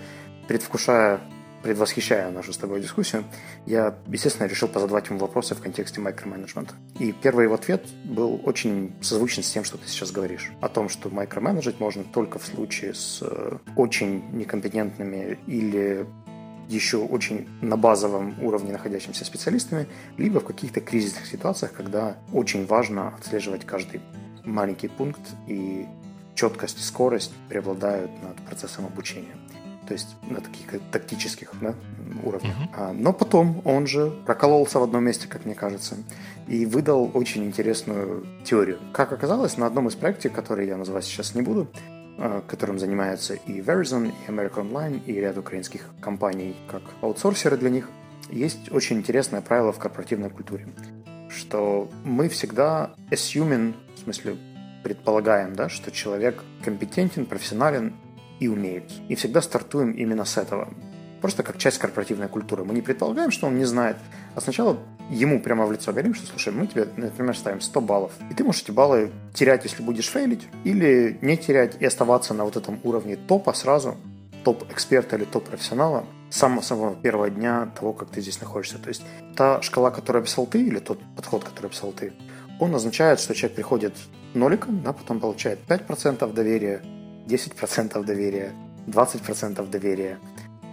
предвкушая 0.47 1.21
предвосхищая 1.65 2.29
нашу 2.29 2.53
с 2.53 2.57
тобой 2.57 2.79
дискуссию, 2.79 3.23
я, 3.65 3.95
естественно, 4.05 4.45
решил 4.45 4.67
позадавать 4.67 5.09
ему 5.09 5.17
вопросы 5.17 5.55
в 5.55 5.61
контексте 5.61 5.99
микроменеджмента. 5.99 6.75
И 6.99 7.11
первый 7.11 7.45
его 7.45 7.55
ответ 7.55 7.87
был 8.03 8.39
очень 8.43 8.93
созвучен 9.01 9.41
с 9.41 9.49
тем, 9.49 9.63
что 9.63 9.79
ты 9.79 9.87
сейчас 9.87 10.11
говоришь. 10.11 10.51
О 10.61 10.69
том, 10.69 10.89
что 10.89 11.09
микроменеджить 11.09 11.79
можно 11.79 12.03
только 12.03 12.37
в 12.37 12.45
случае 12.45 12.93
с 12.93 13.17
э, 13.23 13.57
очень 13.75 14.23
некомпетентными 14.31 15.39
или 15.47 16.05
еще 16.69 16.97
очень 16.97 17.49
на 17.61 17.77
базовом 17.77 18.35
уровне 18.43 18.71
находящимися 18.71 19.25
специалистами, 19.25 19.87
либо 20.17 20.41
в 20.41 20.45
каких-то 20.45 20.81
кризисных 20.81 21.25
ситуациях, 21.25 21.73
когда 21.73 22.15
очень 22.31 22.67
важно 22.67 23.07
отслеживать 23.07 23.65
каждый 23.65 24.01
маленький 24.43 24.87
пункт 24.87 25.21
и 25.47 25.87
четкость 26.35 26.77
и 26.77 26.83
скорость 26.83 27.33
преобладают 27.49 28.11
над 28.21 28.35
процессом 28.45 28.85
обучения 28.85 29.35
то 29.87 29.93
есть 29.93 30.15
на 30.23 30.41
таких 30.41 30.81
тактических 30.91 31.51
да, 31.61 31.75
уровнях. 32.23 32.55
Uh-huh. 32.55 32.69
А, 32.75 32.93
но 32.93 33.13
потом 33.13 33.61
он 33.65 33.87
же 33.87 34.11
прокололся 34.25 34.79
в 34.79 34.83
одном 34.83 35.03
месте, 35.03 35.27
как 35.27 35.45
мне 35.45 35.55
кажется, 35.55 35.95
и 36.47 36.65
выдал 36.65 37.11
очень 37.13 37.45
интересную 37.45 38.25
теорию. 38.43 38.79
Как 38.93 39.11
оказалось, 39.11 39.57
на 39.57 39.65
одном 39.65 39.87
из 39.87 39.95
проектов, 39.95 40.31
который 40.33 40.67
я 40.67 40.77
называть 40.77 41.05
сейчас 41.05 41.35
не 41.35 41.41
буду, 41.41 41.67
а, 42.17 42.41
которым 42.47 42.79
занимаются 42.79 43.35
и 43.35 43.61
Verizon, 43.61 44.11
и 44.11 44.31
American 44.31 44.71
Online, 44.71 45.03
и 45.05 45.13
ряд 45.13 45.37
украинских 45.37 45.89
компаний 46.01 46.55
как 46.67 46.81
аутсорсеры 47.01 47.57
для 47.57 47.69
них, 47.69 47.89
есть 48.29 48.71
очень 48.71 48.97
интересное 48.97 49.41
правило 49.41 49.71
в 49.71 49.79
корпоративной 49.79 50.29
культуре, 50.29 50.67
что 51.29 51.89
мы 52.03 52.29
всегда 52.29 52.91
assuming, 53.11 53.75
в 53.95 53.99
смысле 53.99 54.37
предполагаем, 54.83 55.55
да, 55.55 55.67
что 55.67 55.91
человек 55.91 56.43
компетентен, 56.63 57.25
профессионален 57.25 57.95
и 58.39 58.47
умеют. 58.47 58.91
И 59.09 59.15
всегда 59.15 59.41
стартуем 59.41 59.91
именно 59.91 60.25
с 60.25 60.37
этого. 60.37 60.69
Просто 61.21 61.43
как 61.43 61.57
часть 61.57 61.77
корпоративной 61.79 62.27
культуры. 62.27 62.65
Мы 62.65 62.73
не 62.73 62.81
предполагаем, 62.81 63.31
что 63.31 63.47
он 63.47 63.57
не 63.57 63.65
знает, 63.65 63.97
а 64.35 64.41
сначала 64.41 64.77
ему 65.09 65.39
прямо 65.39 65.65
в 65.65 65.71
лицо 65.71 65.91
говорим, 65.91 66.13
что, 66.13 66.27
слушай, 66.27 66.53
мы 66.53 66.67
тебе, 66.67 66.87
например, 66.97 67.35
ставим 67.35 67.61
100 67.61 67.81
баллов. 67.81 68.11
И 68.29 68.33
ты 68.33 68.43
можешь 68.43 68.63
эти 68.63 68.71
баллы 68.71 69.11
терять, 69.33 69.63
если 69.63 69.81
будешь 69.81 70.09
фейлить, 70.09 70.47
или 70.63 71.17
не 71.21 71.37
терять 71.37 71.77
и 71.79 71.85
оставаться 71.85 72.33
на 72.33 72.43
вот 72.43 72.57
этом 72.57 72.79
уровне 72.83 73.15
топа 73.15 73.53
сразу, 73.53 73.97
топ-эксперта 74.43 75.15
или 75.15 75.25
топ-профессионала, 75.25 76.05
с 76.29 76.37
самого, 76.37 76.61
самого 76.61 76.95
первого 76.95 77.29
дня 77.29 77.71
того, 77.79 77.93
как 77.93 78.09
ты 78.09 78.21
здесь 78.21 78.39
находишься. 78.41 78.77
То 78.77 78.89
есть 78.89 79.01
та 79.35 79.61
шкала, 79.61 79.91
которую 79.91 80.21
описал 80.21 80.45
ты, 80.45 80.61
или 80.61 80.79
тот 80.79 80.99
подход, 81.15 81.43
который 81.43 81.67
описал 81.67 81.91
ты, 81.91 82.13
он 82.59 82.73
означает, 82.75 83.19
что 83.19 83.33
человек 83.33 83.55
приходит 83.55 83.93
ноликом, 84.33 84.81
да, 84.83 84.93
потом 84.93 85.19
получает 85.19 85.59
5% 85.67 86.31
доверия, 86.33 86.81
10% 87.27 88.03
доверия, 88.03 88.53
20% 88.87 89.69
доверия, 89.69 90.19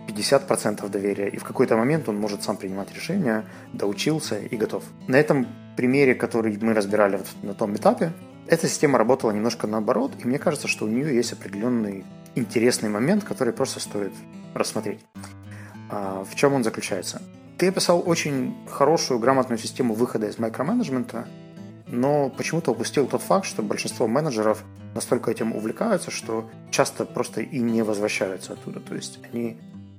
50% 0.09 0.89
доверия, 0.89 1.29
и 1.29 1.39
в 1.39 1.45
какой-то 1.45 1.77
момент 1.77 2.09
он 2.09 2.17
может 2.17 2.43
сам 2.43 2.57
принимать 2.57 2.93
решения, 2.95 3.45
доучился 3.73 4.39
и 4.39 4.57
готов. 4.57 4.85
На 5.09 5.17
этом 5.17 5.47
примере, 5.77 6.15
который 6.15 6.59
мы 6.61 6.75
разбирали 6.75 7.21
на 7.43 7.55
том 7.55 7.75
этапе, 7.77 8.13
эта 8.47 8.69
система 8.69 8.99
работала 8.99 9.31
немножко 9.31 9.67
наоборот, 9.67 10.13
и 10.23 10.27
мне 10.27 10.39
кажется, 10.39 10.69
что 10.69 10.85
у 10.85 10.89
нее 10.89 11.15
есть 11.15 11.33
определенный 11.33 12.05
интересный 12.35 12.89
момент, 12.89 13.25
который 13.25 13.53
просто 13.53 13.81
стоит 13.81 14.13
рассмотреть. 14.55 15.01
А, 15.91 16.25
в 16.25 16.35
чем 16.35 16.55
он 16.55 16.65
заключается? 16.65 17.23
Ты 17.59 17.69
описал 17.69 18.03
очень 18.05 18.55
хорошую, 18.69 19.21
грамотную 19.21 19.59
систему 19.59 19.95
выхода 19.95 20.27
из 20.27 20.39
микроменеджмента, 20.39 21.29
но 21.93 22.31
почему-то 22.31 22.73
упустил 22.73 23.07
тот 23.07 23.21
факт, 23.21 23.47
что 23.47 23.63
большинство 23.63 24.09
менеджеров 24.09 24.65
настолько 24.95 25.31
этим 25.31 25.55
увлекаются, 25.55 26.11
что 26.11 26.51
часто 26.71 27.05
просто 27.05 27.43
и 27.43 27.59
не 27.59 27.83
возвращаются 27.83 28.55
оттуда. 28.55 28.81
То 28.81 28.95
есть 28.95 29.21
они 29.31 29.59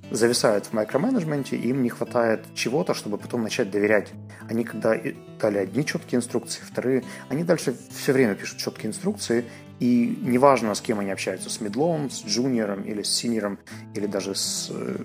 зависают 0.09 0.65
в 0.65 0.73
микроменеджменте, 0.73 1.55
им 1.55 1.83
не 1.83 1.89
хватает 1.89 2.45
чего-то, 2.55 2.95
чтобы 2.95 3.19
потом 3.19 3.43
начать 3.43 3.69
доверять. 3.69 4.09
Они 4.49 4.63
когда 4.63 4.95
дали 5.39 5.59
одни 5.59 5.85
четкие 5.85 6.17
инструкции, 6.17 6.61
вторые, 6.63 7.03
они 7.29 7.43
дальше 7.43 7.75
все 7.91 8.11
время 8.11 8.33
пишут 8.33 8.57
четкие 8.57 8.89
инструкции, 8.89 9.45
и 9.79 10.17
неважно, 10.19 10.73
с 10.73 10.81
кем 10.81 10.99
они 10.99 11.11
общаются, 11.11 11.51
с 11.51 11.61
медлом, 11.61 12.09
с 12.09 12.25
джуниором 12.25 12.81
или 12.81 13.03
с 13.03 13.09
синьором, 13.09 13.59
или 13.93 14.07
даже 14.07 14.33
с 14.33 14.71
э, 14.71 14.97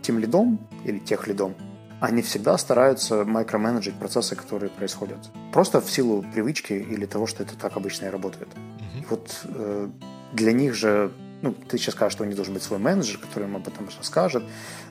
тем 0.00 0.18
лидом 0.18 0.66
или 0.86 0.98
тех 0.98 1.26
лидом, 1.26 1.54
они 2.02 2.20
всегда 2.22 2.58
стараются 2.58 3.24
микроменеджить 3.24 3.94
процессы, 3.94 4.34
которые 4.34 4.70
происходят. 4.70 5.18
Просто 5.52 5.80
в 5.80 5.88
силу 5.88 6.24
привычки 6.34 6.72
или 6.72 7.06
того, 7.06 7.28
что 7.28 7.44
это 7.44 7.56
так 7.56 7.76
обычно 7.76 8.06
и 8.06 8.08
работает. 8.08 8.48
Mm-hmm. 8.48 9.00
И 9.00 9.06
вот 9.08 9.40
э, 9.44 9.88
для 10.32 10.52
них 10.52 10.74
же 10.74 11.12
ну, 11.42 11.52
ты 11.52 11.78
сейчас 11.78 11.94
скажешь, 11.94 12.14
что 12.14 12.24
у 12.24 12.26
них 12.26 12.34
должен 12.34 12.54
быть 12.54 12.62
свой 12.64 12.80
менеджер, 12.80 13.18
который 13.18 13.44
им 13.44 13.54
об 13.54 13.68
этом 13.68 13.88
расскажет. 13.96 14.42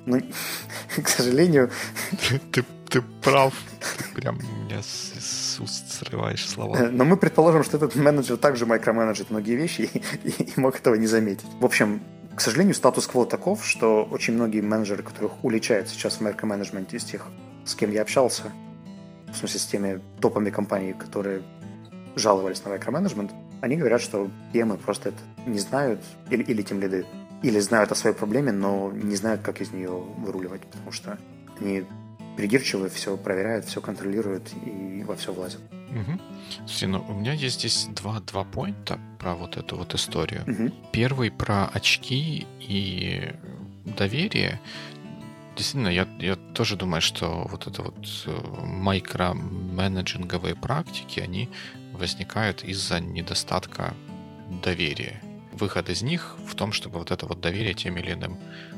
Но, 0.06 0.20
к 1.03 1.10
сожалению... 1.10 1.70
Ты, 2.51 2.63
ты 2.89 3.01
прав. 3.22 3.53
Ты 3.98 4.22
прям 4.22 4.38
меня 4.38 4.82
с, 4.82 5.13
с 5.20 5.60
уст 5.60 5.91
срываешь 5.91 6.48
слова. 6.48 6.77
Э, 6.77 6.89
но 6.89 7.03
мы 7.03 7.18
предположим, 7.18 7.65
что 7.65 7.75
этот 7.75 7.96
менеджер 7.96 8.38
также 8.38 8.65
микроменеджит 8.65 9.32
многие 9.32 9.56
вещи 9.56 9.89
и, 9.94 9.98
и, 10.30 10.44
и 10.44 10.53
мог 10.56 10.77
этого 10.77 10.96
не 10.96 11.08
заметить. 11.08 11.48
В 11.60 11.65
общем, 11.65 12.01
к 12.36 12.42
сожалению, 12.42 12.76
статус-кво 12.76 13.26
таков, 13.26 13.66
что 13.66 14.04
очень 14.10 14.34
многие 14.34 14.62
менеджеры, 14.62 15.04
которых 15.04 15.44
уличают 15.44 15.90
сейчас 15.90 16.16
в 16.16 16.22
микроменеджменте 16.22 16.98
из 16.98 17.04
тех, 17.04 17.28
с 17.66 17.76
кем 17.76 17.92
я 17.92 18.02
общался, 18.02 18.52
в 19.32 19.36
смысле 19.36 19.60
с 19.60 19.66
теми 19.66 20.02
топами 20.20 20.50
компаний, 20.50 20.94
которые 20.94 21.44
жаловались 22.16 22.64
на 22.66 22.70
микроменеджмент, 22.70 23.32
они 23.62 23.76
говорят, 23.76 24.02
что 24.02 24.30
PM 24.54 24.78
просто 24.78 25.10
это 25.10 25.20
не 25.46 25.60
знают, 25.60 26.02
или, 26.30 26.44
или 26.44 26.62
тем 26.62 26.80
лиды, 26.80 27.06
или 27.44 27.60
знают 27.60 27.92
о 27.92 27.96
своей 27.96 28.16
проблеме, 28.16 28.52
но 28.52 28.92
не 28.92 29.16
знают, 29.16 29.42
как 29.42 29.62
из 29.62 29.72
нее 29.72 29.90
выруливать, 29.90 30.62
потому 30.62 30.92
что 30.92 31.18
они 31.60 31.86
придирчивы, 32.38 32.90
все 32.90 33.18
проверяют, 33.18 33.66
все 33.66 33.82
контролируют 33.82 34.52
и 34.66 35.04
во 35.04 35.16
все 35.16 35.34
влазят. 35.34 35.62
Угу. 35.72 36.20
Слушай, 36.68 36.88
ну 36.88 37.06
у 37.08 37.14
меня 37.14 37.34
есть 37.34 37.60
здесь 37.60 37.88
два, 37.90 38.20
два 38.22 38.44
поинта 38.44 39.00
про 39.20 39.36
вот 39.36 39.58
эту 39.58 39.78
вот 39.78 39.94
историю. 39.94 40.44
Угу. 40.48 40.72
Первый 40.92 41.32
про 41.32 41.68
очки 41.68 42.48
и 42.60 43.34
доверие. 43.86 44.60
Действительно, 45.58 45.90
я, 45.90 46.08
я 46.20 46.36
тоже 46.54 46.78
думаю, 46.78 47.02
что 47.02 47.48
вот 47.50 47.68
это 47.68 47.84
вот 47.84 48.08
э, 48.26 48.32
микроменеджинговые 48.64 50.56
практики, 50.56 51.20
они 51.20 51.50
возникают 51.92 52.64
из-за 52.64 53.00
недостатка 53.02 53.94
доверия. 54.64 55.22
Выход 55.51 55.89
из 55.89 56.01
них 56.01 56.38
в 56.46 56.55
том, 56.55 56.72
чтобы 56.72 57.00
вот 57.00 57.12
это 57.12 57.25
вот 57.25 57.41
доверие 57.41 57.74
тем 57.74 57.98
или 57.98 58.13
иным 58.13 58.38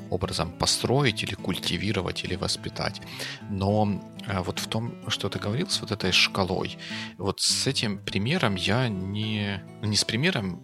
образом 0.09 0.51
построить 0.51 1.23
или 1.23 1.35
культивировать 1.35 2.23
или 2.23 2.35
воспитать. 2.35 3.01
Но 3.49 4.01
э, 4.27 4.41
вот 4.41 4.59
в 4.59 4.67
том, 4.67 4.93
что 5.07 5.29
ты 5.29 5.39
говорил 5.39 5.69
с 5.69 5.81
вот 5.81 5.91
этой 5.91 6.11
шкалой, 6.11 6.77
вот 7.17 7.39
с 7.41 7.67
этим 7.67 7.97
примером 7.97 8.55
я 8.55 8.89
не... 8.89 9.61
Не 9.81 9.95
с 9.95 10.03
примером 10.03 10.61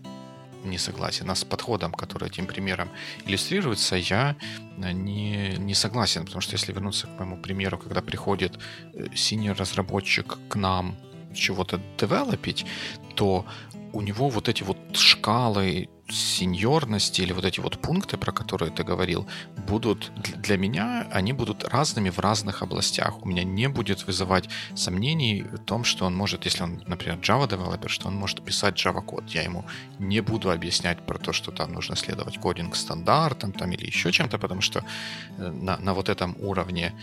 не 0.63 0.77
согласен, 0.77 1.29
а 1.29 1.35
с 1.35 1.43
подходом, 1.43 1.93
который 1.93 2.27
этим 2.27 2.45
примером 2.45 2.89
иллюстрируется, 3.25 3.95
я 3.95 4.35
э, 4.77 4.91
не, 4.91 5.55
не 5.57 5.73
согласен, 5.73 6.25
потому 6.25 6.41
что 6.41 6.53
если 6.53 6.73
вернуться 6.73 7.07
к 7.07 7.19
моему 7.19 7.37
примеру, 7.37 7.77
когда 7.77 8.01
приходит 8.01 8.59
синий 9.15 9.49
э, 9.49 9.53
разработчик 9.53 10.38
к 10.49 10.55
нам 10.55 10.95
чего-то 11.34 11.79
девелопить, 11.97 12.65
то 13.19 13.45
у 13.91 14.01
него 14.01 14.29
вот 14.29 14.47
эти 14.47 14.63
вот 14.63 14.77
шкалы 14.93 15.89
сеньорности 16.08 17.21
или 17.21 17.34
вот 17.34 17.43
эти 17.43 17.60
вот 17.60 17.77
пункты, 17.77 18.15
про 18.15 18.32
которые 18.32 18.71
ты 18.71 18.86
говорил, 18.86 19.27
будут 19.67 20.12
для 20.38 20.58
меня, 20.58 21.05
они 21.12 21.34
будут 21.34 21.65
разными 21.65 22.10
в 22.10 22.19
разных 22.19 22.63
областях. 22.63 23.21
У 23.21 23.27
меня 23.27 23.43
не 23.43 23.67
будет 23.67 24.08
вызывать 24.08 24.49
сомнений 24.73 25.43
в 25.43 25.58
том, 25.58 25.84
что 25.84 26.05
он 26.05 26.15
может, 26.15 26.45
если 26.45 26.63
он, 26.63 26.82
например, 26.88 27.17
Java 27.17 27.45
девелопер, 27.49 27.89
что 27.89 28.08
он 28.08 28.15
может 28.15 28.41
писать 28.41 28.75
Java 28.75 29.01
код. 29.01 29.25
Я 29.27 29.43
ему 29.43 29.65
не 29.99 30.21
буду 30.21 30.49
объяснять 30.49 31.05
про 31.05 31.17
то, 31.17 31.34
что 31.34 31.51
там 31.51 31.73
нужно 31.73 31.97
следовать 31.97 32.39
кодинг 32.39 32.77
стандартам 32.77 33.51
там, 33.51 33.71
или 33.73 33.86
еще 33.86 34.13
чем-то, 34.13 34.38
потому 34.38 34.62
что 34.62 34.79
э, 35.38 35.51
на, 35.51 35.77
на 35.77 35.93
вот 35.93 36.08
этом 36.08 36.38
уровне 36.39 36.93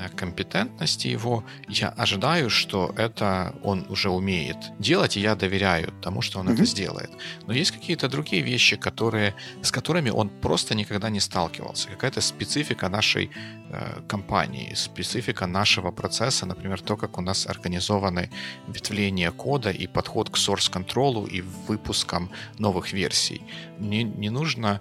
Э, 0.00 0.08
компетентности 0.08 1.08
его, 1.08 1.44
я 1.68 1.88
ожидаю, 1.88 2.48
что 2.50 2.94
это 2.96 3.54
он 3.62 3.86
уже 3.88 4.08
умеет 4.08 4.56
делать, 4.78 5.16
и 5.16 5.20
я 5.20 5.34
доверяю 5.34 5.59
тому, 6.02 6.22
что 6.22 6.40
он 6.40 6.48
mm-hmm. 6.48 6.54
это 6.54 6.64
сделает. 6.64 7.10
Но 7.46 7.52
есть 7.52 7.70
какие-то 7.70 8.08
другие 8.08 8.42
вещи, 8.42 8.76
которые, 8.76 9.34
с 9.62 9.70
которыми 9.70 10.10
он 10.10 10.28
просто 10.28 10.74
никогда 10.74 11.10
не 11.10 11.20
сталкивался. 11.20 11.88
Какая-то 11.88 12.20
специфика 12.20 12.88
нашей 12.88 13.30
э, 13.70 14.00
компании, 14.08 14.74
специфика 14.74 15.46
нашего 15.46 15.90
процесса, 15.90 16.46
например, 16.46 16.80
то, 16.80 16.96
как 16.96 17.18
у 17.18 17.20
нас 17.20 17.46
организованы 17.46 18.30
ветвления 18.68 19.30
кода 19.30 19.70
и 19.70 19.86
подход 19.86 20.30
к 20.30 20.36
source-контролу 20.36 21.26
и 21.26 21.42
выпускам 21.68 22.30
новых 22.58 22.92
версий. 22.92 23.42
Мне 23.78 24.02
не 24.02 24.30
нужно 24.30 24.80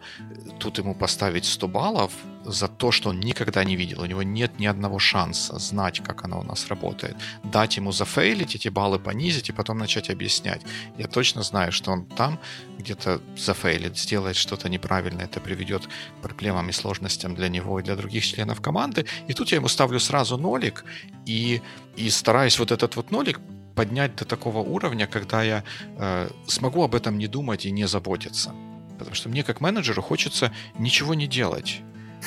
тут 0.60 0.78
ему 0.78 0.96
поставить 0.96 1.46
100 1.46 1.68
баллов, 1.68 2.12
за 2.52 2.68
то, 2.68 2.92
что 2.92 3.10
он 3.10 3.20
никогда 3.20 3.64
не 3.64 3.76
видел. 3.76 4.02
У 4.02 4.06
него 4.06 4.24
нет 4.24 4.60
ни 4.60 4.66
одного 4.66 5.00
шанса 5.00 5.60
знать, 5.60 6.02
как 6.04 6.26
оно 6.26 6.40
у 6.40 6.44
нас 6.44 6.68
работает. 6.68 7.16
Дать 7.44 7.78
ему 7.78 7.92
зафейлить, 7.92 8.56
эти 8.56 8.70
баллы 8.70 9.00
понизить 9.00 9.50
и 9.50 9.54
потом 9.54 9.78
начать 9.78 10.10
объяснять. 10.10 10.62
Я 10.98 11.08
точно 11.08 11.44
знаю, 11.44 11.72
что 11.72 11.92
он 11.92 12.06
там 12.06 12.40
где-то 12.78 13.22
зафейлит, 13.38 13.98
сделает 13.98 14.36
что-то 14.36 14.70
неправильно, 14.70 15.22
это 15.22 15.40
приведет 15.40 15.88
к 15.88 16.22
проблемам 16.22 16.70
и 16.70 16.72
сложностям 16.72 17.36
для 17.36 17.50
него 17.50 17.80
и 17.80 17.84
для 17.84 17.96
других 17.96 18.26
членов 18.26 18.62
команды. 18.62 19.06
И 19.28 19.34
тут 19.34 19.52
я 19.52 19.58
ему 19.58 19.68
ставлю 19.68 20.00
сразу 20.00 20.38
нолик 20.38 20.86
и, 21.26 21.62
и 21.96 22.10
стараюсь 22.10 22.60
вот 22.60 22.72
этот 22.72 22.96
вот 22.96 23.12
нолик 23.12 23.40
поднять 23.76 24.16
до 24.16 24.26
такого 24.26 24.60
уровня, 24.60 25.08
когда 25.08 25.44
я 25.44 25.64
э, 25.98 26.30
смогу 26.48 26.84
об 26.84 26.96
этом 26.96 27.18
не 27.18 27.28
думать 27.28 27.66
и 27.66 27.72
не 27.72 27.88
заботиться. 27.88 28.54
Потому 28.98 29.16
что 29.16 29.30
мне 29.30 29.44
как 29.44 29.62
менеджеру 29.62 30.02
хочется 30.02 30.52
ничего 30.78 31.14
не 31.14 31.28
делать. 31.28 31.82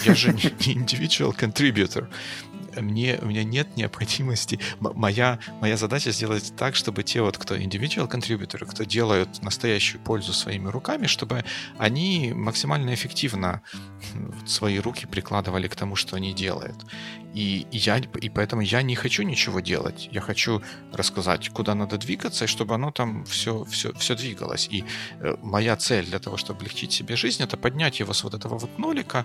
Я 0.05 0.15
же 0.15 0.33
не 0.33 0.75
individual 0.75 1.37
contributor. 1.37 2.09
Мне, 2.81 3.19
у 3.21 3.27
меня 3.27 3.45
нет 3.45 3.77
необходимости. 3.77 4.59
Моя, 4.81 5.39
моя 5.61 5.77
задача 5.77 6.11
сделать 6.11 6.55
так, 6.57 6.75
чтобы 6.75 7.03
те 7.03 7.21
вот, 7.21 7.37
кто 7.37 7.55
individual 7.57 8.11
contributor, 8.11 8.65
кто 8.65 8.85
делают 8.85 9.43
настоящую 9.43 10.01
пользу 10.01 10.33
своими 10.33 10.69
руками, 10.69 11.07
чтобы 11.07 11.45
они 11.79 12.33
максимально 12.35 12.95
эффективно 12.95 13.63
свои 14.47 14.79
руки 14.79 15.07
прикладывали 15.07 15.69
к 15.69 15.77
тому, 15.77 15.97
что 15.97 16.17
они 16.17 16.33
делают. 16.33 16.77
И, 17.35 17.67
я, 17.71 17.97
и 17.99 18.29
поэтому 18.29 18.63
я 18.63 18.83
не 18.83 18.95
хочу 18.95 19.23
ничего 19.23 19.61
делать. 19.61 20.09
Я 20.13 20.21
хочу 20.21 20.63
рассказать, 20.93 21.49
куда 21.49 21.75
надо 21.75 21.97
двигаться, 21.99 22.45
и 22.45 22.49
чтобы 22.49 22.75
оно 22.75 22.91
там 22.91 23.25
все, 23.25 23.65
все, 23.65 23.93
все 23.95 24.15
двигалось. 24.15 24.69
И 24.71 24.85
э, 25.21 25.37
моя 25.43 25.77
цель 25.77 26.07
для 26.07 26.19
того, 26.19 26.37
чтобы 26.37 26.59
облегчить 26.59 26.93
себе 26.93 27.17
жизнь, 27.17 27.43
это 27.43 27.57
поднять 27.57 28.01
его 28.01 28.13
с 28.13 28.25
вот 28.25 28.35
этого 28.35 28.59
вот 28.59 28.79
нолика 28.79 29.25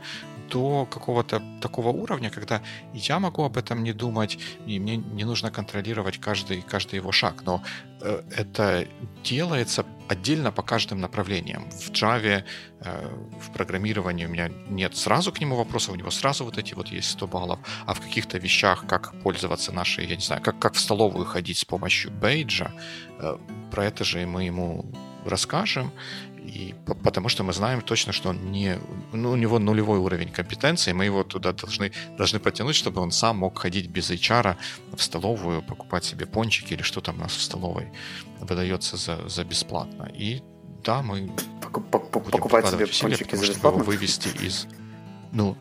до 0.50 0.86
какого-то 0.86 1.42
такого 1.62 1.90
уровня, 1.90 2.30
когда 2.30 2.62
я 2.94 3.20
могу 3.20 3.44
об 3.44 3.58
этом 3.58 3.84
не 3.84 3.94
думать, 3.94 4.40
и 4.66 4.80
мне 4.80 4.98
не 4.98 5.26
нужно 5.26 5.52
контролировать 5.52 6.18
каждый, 6.20 6.62
каждый 6.62 6.96
его 6.96 7.12
шаг. 7.12 7.44
Но 7.46 7.62
это 8.02 8.88
делается 9.24 9.86
отдельно 10.08 10.52
по 10.52 10.62
каждым 10.62 11.02
направлениям. 11.02 11.70
В 11.70 11.92
Java, 11.92 12.44
э, 12.80 13.18
в 13.42 13.52
программировании 13.52 14.26
у 14.26 14.30
меня 14.30 14.50
нет 14.70 14.96
сразу 14.96 15.32
к 15.32 15.42
нему 15.42 15.56
вопросов, 15.56 15.94
у 15.94 15.96
него 15.96 16.12
сразу 16.12 16.46
вот 16.46 16.58
эти 16.58 16.74
вот 16.74 16.88
есть 16.90 17.10
100 17.12 17.28
баллов, 17.28 17.60
а 17.86 17.94
в 17.94 18.00
каких-то 18.00 18.38
вещах, 18.38 18.86
как 18.88 19.14
пользоваться 19.22 19.72
нашей, 19.72 20.06
я 20.08 20.16
не 20.16 20.22
знаю, 20.22 20.42
как, 20.42 20.60
как 20.60 20.74
в 20.76 20.80
столовую 20.80 21.26
ходить 21.26 21.58
с 21.58 21.66
помощью 21.66 22.12
бейджа, 22.12 22.72
э, 23.20 23.38
про 23.72 23.86
это 23.86 24.04
же 24.04 24.26
мы 24.26 24.46
ему 24.46 24.86
расскажем, 25.26 25.92
и 26.48 26.74
потому 27.04 27.30
что 27.30 27.44
мы 27.44 27.54
знаем 27.54 27.82
точно, 27.82 28.14
что 28.14 28.30
он 28.30 28.52
не, 28.52 28.80
ну, 29.12 29.32
у 29.32 29.36
него 29.36 29.60
нулевой 29.60 30.00
уровень 30.00 30.32
компетенции, 30.32 30.94
мы 30.94 31.06
его 31.06 31.24
туда 31.24 31.52
должны, 31.52 31.92
должны 32.18 32.40
потянуть, 32.40 32.76
чтобы 32.76 33.02
он 33.02 33.12
сам 33.12 33.38
мог 33.38 33.60
ходить 33.60 33.90
без 33.90 34.10
HR 34.12 34.56
в 34.96 35.02
столовую, 35.02 35.62
покупать 35.62 36.06
себе 36.06 36.26
пончики 36.26 36.74
или 36.74 36.84
что 36.84 37.02
там 37.02 37.16
у 37.16 37.20
нас 37.20 37.36
в 37.36 37.42
столовой 37.42 37.88
выдается 38.40 38.96
за, 38.96 39.28
за 39.28 39.44
бесплатно. 39.44 40.10
И 40.18 40.42
да, 40.86 41.02
мы 41.02 41.30
покупать 41.92 42.68
себе 42.68 42.88
пончики 42.88 43.36
за 43.36 43.48
бесплатно? 43.48 43.84
вывести 43.84 44.30
из... 44.46 44.68
Ну, 45.34 45.58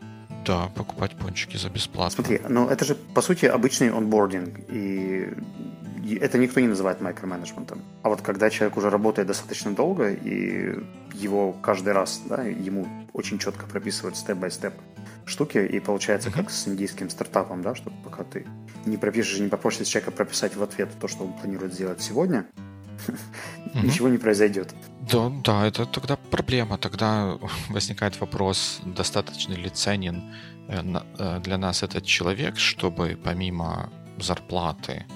Да, 0.47 0.69
покупать 0.77 1.19
пончики 1.19 1.57
за 1.57 1.69
бесплатно. 1.69 2.25
Смотри, 2.25 2.41
ну 2.49 2.69
это 2.69 2.85
же 2.85 2.95
по 2.95 3.23
сути 3.23 3.47
обычный 3.47 3.91
онбординг, 3.91 4.61
и 4.69 5.35
это 6.15 6.39
никто 6.39 6.61
не 6.61 6.69
называет 6.69 7.01
микроменеджментом. 7.01 7.83
А 8.03 8.09
вот 8.09 8.23
когда 8.23 8.51
человек 8.51 8.77
уже 8.77 8.91
работает 8.91 9.29
достаточно 9.29 9.75
долго, 9.75 10.13
и 10.13 10.79
его 11.15 11.53
каждый 11.53 11.93
раз, 11.93 12.23
да, 12.27 12.43
ему 12.43 12.87
очень 13.13 13.39
четко 13.39 13.67
прописывают 13.67 14.17
степ-бай-степ 14.17 14.75
штуки, 15.25 15.59
и 15.59 15.81
получается 15.81 16.31
как 16.31 16.51
с 16.51 16.69
индийским 16.69 17.11
стартапом, 17.11 17.63
да, 17.63 17.75
что 17.75 17.91
пока 18.05 18.23
ты 18.25 18.47
не 18.85 18.97
пропишешь, 18.97 19.41
не 19.41 19.49
попросишь 19.49 19.89
человека 19.89 20.13
прописать 20.13 20.57
в 20.57 20.63
ответ 20.63 20.89
то, 21.01 21.09
что 21.09 21.25
он 21.25 21.33
планирует 21.33 21.75
сделать 21.75 22.01
сегодня, 22.01 22.47
ничего 23.75 24.09
не 24.09 24.19
произойдет. 24.19 24.75
Да, 25.11 25.31
да, 25.45 25.67
это 25.67 25.87
тогда 25.87 26.17
проблема. 26.17 26.79
Тогда 26.79 27.39
возникает 27.69 28.21
вопрос, 28.21 28.81
достаточно 28.85 29.55
ли 29.55 29.69
ценен 29.69 30.33
э, 30.69 30.83
э, 31.19 31.41
для 31.41 31.59
нас 31.59 31.83
этот 31.83 32.05
человек, 32.05 32.59
чтобы 32.59 33.19
помимо 33.23 33.91
зарплаты, 34.19 35.07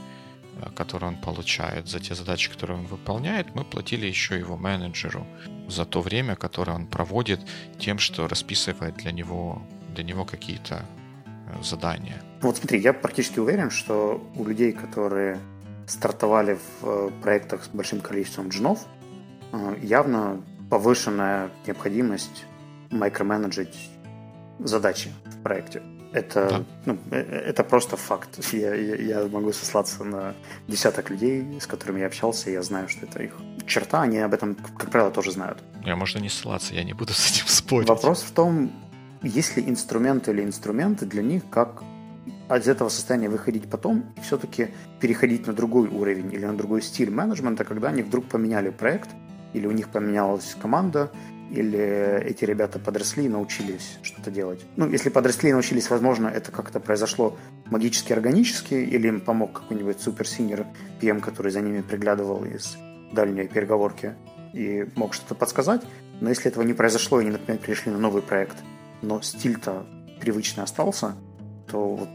э, 0.61 0.71
которую 0.75 1.13
он 1.13 1.21
получает 1.21 1.89
за 1.89 2.01
те 2.01 2.15
задачи, 2.15 2.51
которые 2.51 2.79
он 2.79 2.87
выполняет, 2.87 3.55
мы 3.55 3.65
платили 3.65 4.07
еще 4.07 4.39
его 4.39 4.57
менеджеру 4.57 5.27
за 5.69 5.85
то 5.85 6.01
время, 6.01 6.37
которое 6.37 6.73
он 6.73 6.87
проводит 6.87 7.41
тем, 7.79 7.99
что 7.99 8.29
расписывает 8.29 8.95
для 8.97 9.13
него, 9.13 9.63
для 9.95 10.05
него 10.05 10.25
какие-то 10.25 10.85
задания. 11.63 12.23
Вот 12.43 12.57
смотри, 12.57 12.81
я 12.81 12.93
практически 12.93 13.41
уверен, 13.41 13.71
что 13.71 14.23
у 14.37 14.45
людей, 14.45 14.73
которые 14.73 15.39
стартовали 15.87 16.59
в 16.81 17.11
проектах 17.23 17.65
с 17.65 17.69
большим 17.69 18.01
количеством 18.01 18.49
джунов, 18.49 18.87
Э, 19.53 19.77
явно 19.83 20.43
повышенная 20.69 21.51
необходимость 21.67 22.45
микроменеджить 22.91 23.91
задачи 24.59 25.11
в 25.25 25.43
проекте. 25.43 25.83
Это, 26.13 26.49
да. 26.49 26.65
ну, 26.87 26.99
э, 27.11 27.21
это 27.21 27.63
просто 27.63 27.97
факт. 27.97 28.39
Я, 28.53 28.75
я, 28.75 28.97
я 28.97 29.29
могу 29.29 29.53
сослаться 29.53 30.05
на 30.05 30.35
десяток 30.67 31.11
людей, 31.11 31.61
с 31.61 31.67
которыми 31.67 32.01
я 32.01 32.07
общался, 32.07 32.51
и 32.51 32.53
я 32.53 32.63
знаю, 32.63 32.89
что 32.89 33.07
это 33.07 33.23
их 33.23 33.37
черта, 33.67 34.03
они 34.03 34.19
об 34.19 34.35
этом, 34.35 34.55
как 34.55 34.91
правило, 34.91 35.11
тоже 35.11 35.31
знают. 35.31 35.59
Я 35.85 35.97
можно 35.97 36.19
не 36.19 36.29
ссылаться, 36.29 36.75
я 36.75 36.83
не 36.83 36.95
буду 36.95 37.13
с 37.15 37.31
этим 37.31 37.47
спорить. 37.47 37.89
Вопрос 37.89 38.23
в 38.23 38.33
том, 38.33 38.73
есть 39.23 39.57
ли 39.57 39.63
инструменты 39.69 40.33
или 40.33 40.43
инструменты 40.43 41.07
для 41.07 41.23
них, 41.23 41.43
как 41.51 41.83
из 42.51 42.67
этого 42.67 42.89
состояния 42.89 43.29
выходить 43.29 43.71
потом 43.71 44.13
и 44.17 44.21
все-таки 44.21 44.69
переходить 45.01 45.47
на 45.47 45.53
другой 45.53 45.89
уровень 45.89 46.33
или 46.33 46.45
на 46.45 46.57
другой 46.57 46.83
стиль 46.83 47.11
менеджмента, 47.11 47.65
когда 47.65 47.89
они 47.89 48.03
вдруг 48.03 48.25
поменяли 48.27 48.71
проект, 48.71 49.11
или 49.53 49.67
у 49.67 49.71
них 49.71 49.89
поменялась 49.89 50.57
команда, 50.61 51.13
или 51.51 52.23
эти 52.25 52.45
ребята 52.45 52.79
подросли 52.79 53.27
и 53.27 53.29
научились 53.29 53.99
что-то 54.03 54.31
делать. 54.31 54.65
Ну, 54.77 54.89
если 54.89 55.09
подросли 55.09 55.51
и 55.51 55.53
научились, 55.53 55.91
возможно, 55.91 56.29
это 56.29 56.53
как-то 56.53 56.81
произошло 56.81 57.37
магически, 57.67 58.13
органически, 58.13 58.75
или 58.75 59.09
им 59.09 59.21
помог 59.21 59.53
какой-нибудь 59.53 60.01
супер-синер 60.01 60.67
PM, 61.01 61.21
который 61.21 61.51
за 61.51 61.61
ними 61.61 61.81
приглядывал 61.81 62.45
из 62.45 62.77
дальней 63.13 63.49
переговорки 63.49 64.15
и 64.53 64.87
мог 64.95 65.15
что-то 65.15 65.35
подсказать. 65.35 65.83
Но 66.21 66.29
если 66.29 66.51
этого 66.51 66.63
не 66.63 66.75
произошло, 66.75 67.21
и 67.21 67.23
они, 67.23 67.33
например, 67.33 67.61
перешли 67.61 67.91
на 67.91 67.99
новый 67.99 68.23
проект, 68.23 68.57
но 69.03 69.21
стиль-то 69.21 69.87
привычный 70.21 70.65
остался, 70.65 71.17
то 71.67 71.97
вот 71.97 72.09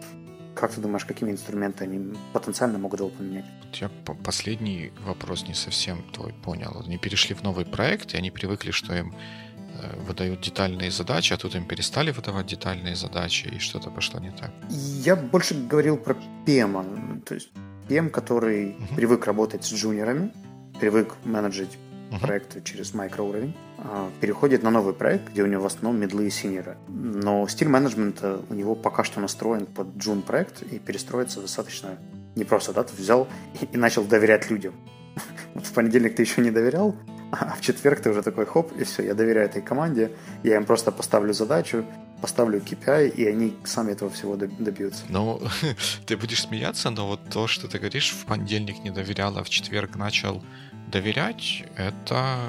как 0.56 0.74
ты 0.74 0.82
думаешь, 0.82 1.06
какими 1.06 1.32
инструментами 1.32 1.96
они 1.96 2.18
потенциально 2.34 2.78
могут 2.80 3.00
его 3.00 3.10
поменять? 3.10 3.46
Я 3.74 3.90
последний 4.24 4.92
вопрос 5.06 5.48
не 5.48 5.54
совсем 5.54 6.04
твой 6.12 6.34
понял. 6.34 6.82
Они 6.86 6.98
перешли 6.98 7.36
в 7.36 7.44
новый 7.44 7.66
проект, 7.66 8.14
и 8.14 8.18
они 8.18 8.32
привыкли, 8.32 8.72
что 8.72 8.96
им 8.96 9.14
э, 9.14 10.00
выдают 10.08 10.42
детальные 10.42 10.92
задачи, 10.92 11.34
а 11.34 11.38
тут 11.38 11.56
им 11.56 11.68
перестали 11.68 12.12
выдавать 12.12 12.48
детальные 12.48 12.96
задачи, 12.96 13.48
и 13.56 13.60
что-то 13.60 13.92
пошло 13.92 14.20
не 14.20 14.32
так. 14.32 14.52
Я 14.70 15.16
больше 15.16 15.56
говорил 15.56 15.98
про 15.98 16.16
PM, 16.46 17.22
то 17.22 17.36
есть 17.36 17.50
PM, 17.90 18.10
который 18.10 18.70
uh-huh. 18.70 18.96
привык 18.96 19.26
работать 19.26 19.66
с 19.66 19.74
джуниорами, 19.74 20.32
привык 20.80 21.16
менеджить 21.26 21.78
uh-huh. 22.16 22.22
проекты 22.22 22.62
через 22.62 22.94
микроуровень, 22.94 23.56
а, 23.78 24.10
переходит 24.22 24.64
на 24.64 24.72
новый 24.72 24.94
проект, 24.94 25.32
где 25.32 25.44
у 25.44 25.46
него 25.46 25.64
в 25.64 25.66
основном 25.66 26.00
медлы 26.00 26.28
и 26.28 26.30
синеры. 26.30 26.78
Но 26.88 27.48
стиль 27.48 27.68
менеджмента 27.68 28.42
у 28.50 28.54
него 28.54 28.76
пока 28.76 29.04
что 29.04 29.20
настроен 29.20 29.66
под 29.66 29.96
джун 29.98 30.22
проект 30.22 30.64
и 30.64 30.80
перестроиться 30.80 31.42
достаточно 31.42 31.98
непросто. 32.36 32.74
Да? 32.74 32.84
Ты 32.84 32.96
взял 32.96 33.28
и, 33.62 33.66
и 33.66 33.78
начал 33.78 34.04
доверять 34.04 34.50
людям. 34.50 34.74
В 35.56 35.74
понедельник 35.74 36.16
ты 36.16 36.24
еще 36.24 36.42
не 36.42 36.52
доверял, 36.52 36.96
а 37.32 37.56
в 37.56 37.62
четверг 37.62 38.02
ты 38.02 38.10
уже 38.10 38.22
такой 38.22 38.46
хоп, 38.46 38.72
и 38.78 38.84
все, 38.84 39.04
я 39.04 39.14
доверяю 39.14 39.48
этой 39.48 39.62
команде, 39.62 40.12
я 40.44 40.56
им 40.56 40.66
просто 40.66 40.92
поставлю 40.92 41.34
задачу, 41.34 41.86
поставлю 42.22 42.60
KPI, 42.60 43.10
и 43.10 43.28
они 43.28 43.56
сами 43.64 43.92
этого 43.92 44.10
всего 44.12 44.36
добьются. 44.36 45.04
Ну, 45.10 45.42
ты 46.06 46.18
будешь 46.18 46.42
смеяться, 46.42 46.90
но 46.90 47.08
вот 47.08 47.30
то, 47.30 47.48
что 47.48 47.68
ты 47.68 47.78
говоришь, 47.80 48.12
в 48.12 48.26
понедельник 48.26 48.84
не 48.84 48.92
доверял, 48.92 49.38
а 49.38 49.44
в 49.44 49.50
четверг 49.50 49.96
начал 49.96 50.44
доверять, 50.88 51.64
это 51.76 52.40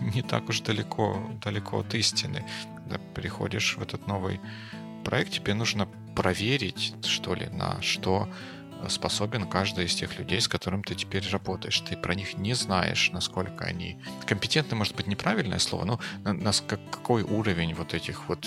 не 0.14 0.22
так 0.22 0.48
уж 0.48 0.60
далеко, 0.60 1.30
далеко 1.44 1.80
от 1.80 1.94
истины. 1.94 2.44
Когда 2.76 2.98
приходишь 3.14 3.76
в 3.76 3.82
этот 3.82 4.06
новый 4.06 4.40
проект, 5.04 5.32
тебе 5.32 5.54
нужно 5.54 5.88
проверить, 6.14 6.94
что 7.02 7.34
ли, 7.34 7.48
на 7.48 7.80
что 7.82 8.28
способен 8.88 9.46
каждый 9.46 9.86
из 9.86 9.94
тех 9.94 10.18
людей, 10.18 10.40
с 10.40 10.48
которым 10.48 10.82
ты 10.82 10.94
теперь 10.94 11.26
работаешь. 11.30 11.80
Ты 11.80 11.96
про 11.96 12.14
них 12.14 12.36
не 12.36 12.54
знаешь, 12.54 13.10
насколько 13.12 13.64
они 13.64 13.98
компетентны, 14.26 14.76
может 14.76 14.94
быть, 14.94 15.06
неправильное 15.06 15.58
слово, 15.58 15.84
но 15.84 16.00
на, 16.22 16.32
на 16.32 16.52
какой 16.66 17.22
уровень 17.22 17.74
вот 17.74 17.94
этих 17.94 18.28
вот 18.28 18.46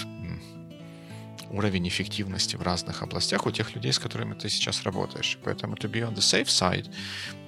уровень 1.52 1.88
эффективности 1.88 2.56
в 2.56 2.62
разных 2.62 3.04
областях 3.04 3.46
у 3.46 3.52
тех 3.52 3.76
людей, 3.76 3.92
с 3.92 4.00
которыми 4.00 4.34
ты 4.34 4.50
сейчас 4.50 4.84
работаешь. 4.84 5.38
Поэтому 5.44 5.76
to 5.76 5.90
be 5.90 6.02
on 6.02 6.14
the 6.14 6.18
safe 6.18 6.48
side, 6.48 6.92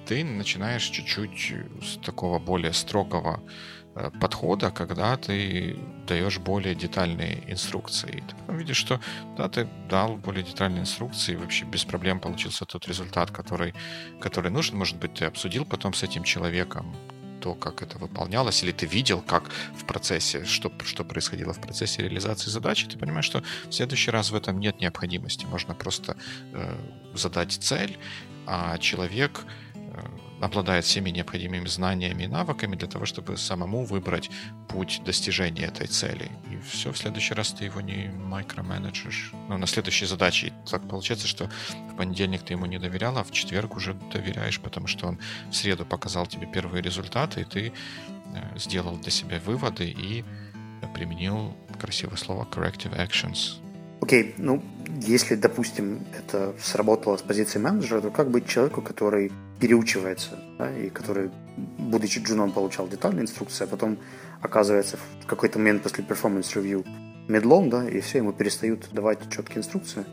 ты 0.06 0.24
начинаешь 0.24 0.84
чуть-чуть 0.84 1.54
с 1.82 2.04
такого 2.04 2.38
более 2.38 2.72
строгого 2.72 3.42
э, 3.94 4.10
подхода, 4.20 4.70
когда 4.70 5.16
ты 5.16 5.76
даешь 6.06 6.38
более 6.38 6.74
детальные 6.74 7.44
инструкции. 7.52 8.24
Ты 8.28 8.34
потом 8.36 8.58
видишь, 8.58 8.76
что 8.76 9.00
да, 9.36 9.48
ты 9.48 9.68
дал 9.88 10.16
более 10.16 10.42
детальные 10.42 10.80
инструкции, 10.80 11.34
и 11.34 11.36
вообще 11.36 11.64
без 11.64 11.84
проблем 11.84 12.20
получился 12.20 12.64
тот 12.64 12.88
результат, 12.88 13.30
который, 13.30 13.74
который 14.20 14.50
нужен. 14.50 14.76
Может 14.76 14.98
быть, 14.98 15.14
ты 15.14 15.26
обсудил 15.26 15.64
потом 15.64 15.94
с 15.94 16.02
этим 16.02 16.24
человеком 16.24 16.94
то, 17.40 17.54
как 17.54 17.82
это 17.82 17.98
выполнялось, 17.98 18.62
или 18.62 18.72
ты 18.72 18.86
видел, 18.86 19.20
как 19.22 19.50
в 19.76 19.84
процессе, 19.84 20.44
что, 20.44 20.72
что 20.84 21.04
происходило 21.04 21.52
в 21.52 21.60
процессе 21.60 22.02
реализации 22.02 22.50
задачи, 22.50 22.86
ты 22.86 22.98
понимаешь, 22.98 23.24
что 23.24 23.42
в 23.68 23.72
следующий 23.72 24.10
раз 24.10 24.30
в 24.30 24.34
этом 24.34 24.60
нет 24.60 24.80
необходимости. 24.80 25.46
Можно 25.46 25.74
просто 25.74 26.16
э, 26.52 26.76
задать 27.14 27.52
цель, 27.52 27.98
а 28.46 28.78
человек 28.78 29.40
э, 29.74 30.02
обладает 30.40 30.84
всеми 30.84 31.10
необходимыми 31.10 31.66
знаниями 31.66 32.24
и 32.24 32.26
навыками 32.26 32.76
для 32.76 32.88
того, 32.88 33.06
чтобы 33.06 33.36
самому 33.36 33.84
выбрать 33.84 34.30
путь 34.68 35.02
достижения 35.04 35.66
этой 35.66 35.86
цели. 35.86 36.30
И 36.50 36.58
все, 36.68 36.92
в 36.92 36.98
следующий 36.98 37.34
раз 37.34 37.52
ты 37.52 37.64
его 37.64 37.80
не 37.80 38.06
микроменеджишь. 38.06 39.32
Ну, 39.48 39.58
на 39.58 39.66
следующей 39.66 40.06
задаче. 40.06 40.52
Так 40.70 40.88
получается, 40.88 41.26
что 41.26 41.50
в 41.92 41.96
понедельник 41.96 42.42
ты 42.42 42.54
ему 42.54 42.66
не 42.66 42.78
доверял, 42.78 43.16
а 43.18 43.24
в 43.24 43.30
четверг 43.30 43.76
уже 43.76 43.94
доверяешь, 44.12 44.60
потому 44.60 44.86
что 44.86 45.08
он 45.08 45.18
в 45.50 45.54
среду 45.54 45.84
показал 45.84 46.26
тебе 46.26 46.46
первые 46.46 46.82
результаты, 46.82 47.42
и 47.42 47.44
ты 47.44 47.72
э, 48.34 48.58
сделал 48.58 48.96
для 48.96 49.10
себя 49.10 49.40
выводы 49.44 49.88
и 49.88 50.24
применил 50.94 51.56
красивое 51.78 52.16
слово 52.16 52.44
corrective 52.50 52.96
actions. 52.96 53.60
Окей, 54.00 54.22
okay, 54.22 54.34
ну, 54.38 54.62
если, 55.00 55.34
допустим, 55.34 56.06
это 56.16 56.54
сработало 56.62 57.16
с 57.16 57.22
позиции 57.22 57.58
менеджера, 57.58 58.00
то 58.00 58.10
как 58.10 58.30
быть 58.30 58.46
человеку, 58.46 58.82
который 58.82 59.32
переучивается, 59.58 60.38
да, 60.58 60.76
и 60.76 60.90
который, 60.90 61.30
будучи 61.78 62.20
джуном, 62.20 62.52
получал 62.52 62.88
детальные 62.88 63.22
инструкции, 63.22 63.64
а 63.64 63.66
потом 63.66 63.98
оказывается 64.40 64.98
в 65.22 65.26
какой-то 65.26 65.58
момент 65.58 65.82
после 65.82 66.04
performance 66.04 66.54
review 66.54 66.86
медлом, 67.28 67.70
да, 67.70 67.88
и 67.88 68.00
все, 68.00 68.18
ему 68.18 68.32
перестают 68.32 68.88
давать 68.92 69.18
четкие 69.30 69.58
инструкции? 69.58 70.04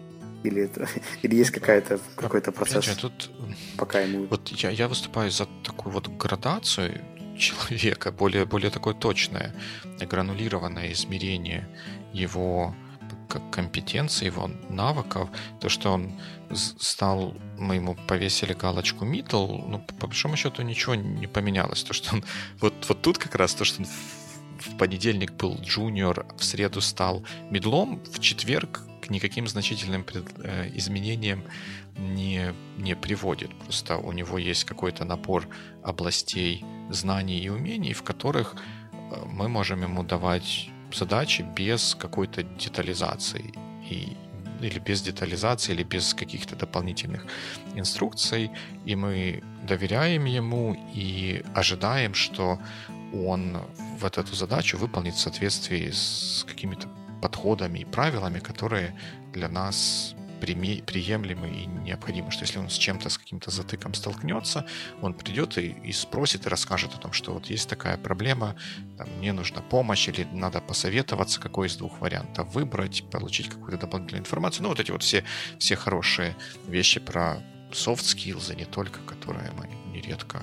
Или, 0.43 0.63
это, 0.63 0.87
или 1.21 1.35
есть 1.35 1.51
какая-то, 1.51 1.99
какой-то 2.15 2.51
процесс, 2.51 2.85
же, 2.85 2.95
тут, 2.97 3.31
пока 3.77 4.01
ему... 4.01 4.27
Вот 4.27 4.47
я, 4.49 4.69
я 4.69 4.87
выступаю 4.87 5.31
за 5.31 5.47
такую 5.63 5.93
вот 5.93 6.07
градацию 6.07 7.01
человека, 7.37 8.11
более, 8.11 8.45
более 8.45 8.71
такое 8.71 8.93
точное, 8.93 9.53
гранулированное 9.99 10.91
измерение 10.91 11.67
его 12.13 12.75
как 13.27 13.49
компетенции, 13.51 14.25
его 14.25 14.49
навыков, 14.69 15.29
то, 15.59 15.69
что 15.69 15.91
он 15.93 16.11
стал, 16.53 17.35
мы 17.57 17.75
ему 17.75 17.95
повесили 18.07 18.53
галочку 18.53 19.05
middle, 19.05 19.67
ну, 19.67 19.79
по 19.99 20.07
большому 20.07 20.37
счету 20.37 20.61
ничего 20.61 20.95
не 20.95 21.27
поменялось. 21.27 21.83
То, 21.83 21.93
что 21.93 22.15
он, 22.15 22.23
вот, 22.59 22.73
вот 22.87 23.01
тут 23.01 23.17
как 23.17 23.35
раз 23.35 23.53
то, 23.53 23.65
что 23.65 23.81
он 23.81 23.87
в 24.59 24.77
понедельник 24.77 25.33
был 25.33 25.57
джуниор, 25.61 26.25
в 26.37 26.43
среду 26.43 26.81
стал 26.81 27.23
медлом, 27.49 28.01
в 28.11 28.19
четверг 28.19 28.81
к 29.01 29.09
никаким 29.09 29.47
значительным 29.47 30.05
э, 30.43 30.71
изменениям 30.75 31.43
не, 31.97 32.53
не 32.77 32.95
приводит. 32.95 33.57
Просто 33.59 33.97
у 33.97 34.11
него 34.11 34.37
есть 34.37 34.65
какой-то 34.65 35.05
напор 35.05 35.47
областей 35.83 36.65
знаний 36.89 37.39
и 37.39 37.49
умений, 37.49 37.93
в 37.93 38.03
которых 38.03 38.55
э, 38.91 39.25
мы 39.25 39.47
можем 39.47 39.83
ему 39.83 40.03
давать 40.03 40.69
задачи 40.93 41.41
без 41.55 41.95
какой-то 41.95 42.43
детализации. 42.43 43.53
и 43.89 44.17
или 44.61 44.79
без 44.79 45.01
детализации, 45.01 45.73
или 45.73 45.83
без 45.83 46.13
каких-то 46.13 46.55
дополнительных 46.55 47.25
инструкций, 47.75 48.51
и 48.85 48.95
мы 48.95 49.43
доверяем 49.67 50.25
ему 50.25 50.75
и 50.95 51.43
ожидаем, 51.53 52.13
что 52.13 52.59
он 53.13 53.57
вот 53.99 54.17
эту 54.17 54.35
задачу 54.35 54.77
выполнит 54.77 55.15
в 55.15 55.19
соответствии 55.19 55.91
с 55.91 56.45
какими-то 56.47 56.87
подходами 57.21 57.79
и 57.79 57.85
правилами, 57.85 58.39
которые 58.39 58.95
для 59.33 59.49
нас 59.49 60.15
приемлемы 60.39 61.49
и 61.49 61.65
необходимы, 61.65 62.31
что 62.31 62.43
если 62.43 62.59
он 62.59 62.69
с 62.69 62.77
чем-то, 62.77 63.09
с 63.09 63.17
каким-то 63.17 63.51
затыком 63.51 63.93
столкнется, 63.93 64.65
он 65.01 65.13
придет 65.13 65.57
и, 65.57 65.75
и 65.83 65.91
спросит 65.91 66.45
и 66.45 66.49
расскажет 66.49 66.93
о 66.93 66.97
том, 66.97 67.13
что 67.13 67.33
вот 67.33 67.47
есть 67.47 67.69
такая 67.69 67.97
проблема, 67.97 68.55
там, 68.97 69.09
мне 69.17 69.33
нужна 69.33 69.61
помощь 69.61 70.07
или 70.07 70.27
надо 70.31 70.61
посоветоваться, 70.61 71.39
какой 71.39 71.67
из 71.67 71.75
двух 71.75 71.99
вариантов 72.01 72.53
выбрать, 72.53 73.03
получить 73.09 73.49
какую-то 73.49 73.77
дополнительную 73.77 74.21
информацию. 74.21 74.63
Ну, 74.63 74.69
вот 74.69 74.79
эти 74.79 74.91
вот 74.91 75.03
все, 75.03 75.23
все 75.59 75.75
хорошие 75.75 76.35
вещи 76.67 76.99
про 76.99 77.41
soft 77.71 78.03
skills, 78.03 78.51
а 78.51 78.55
не 78.55 78.65
только, 78.65 78.99
которые 79.01 79.51
мы 79.51 79.69
нередко 79.91 80.41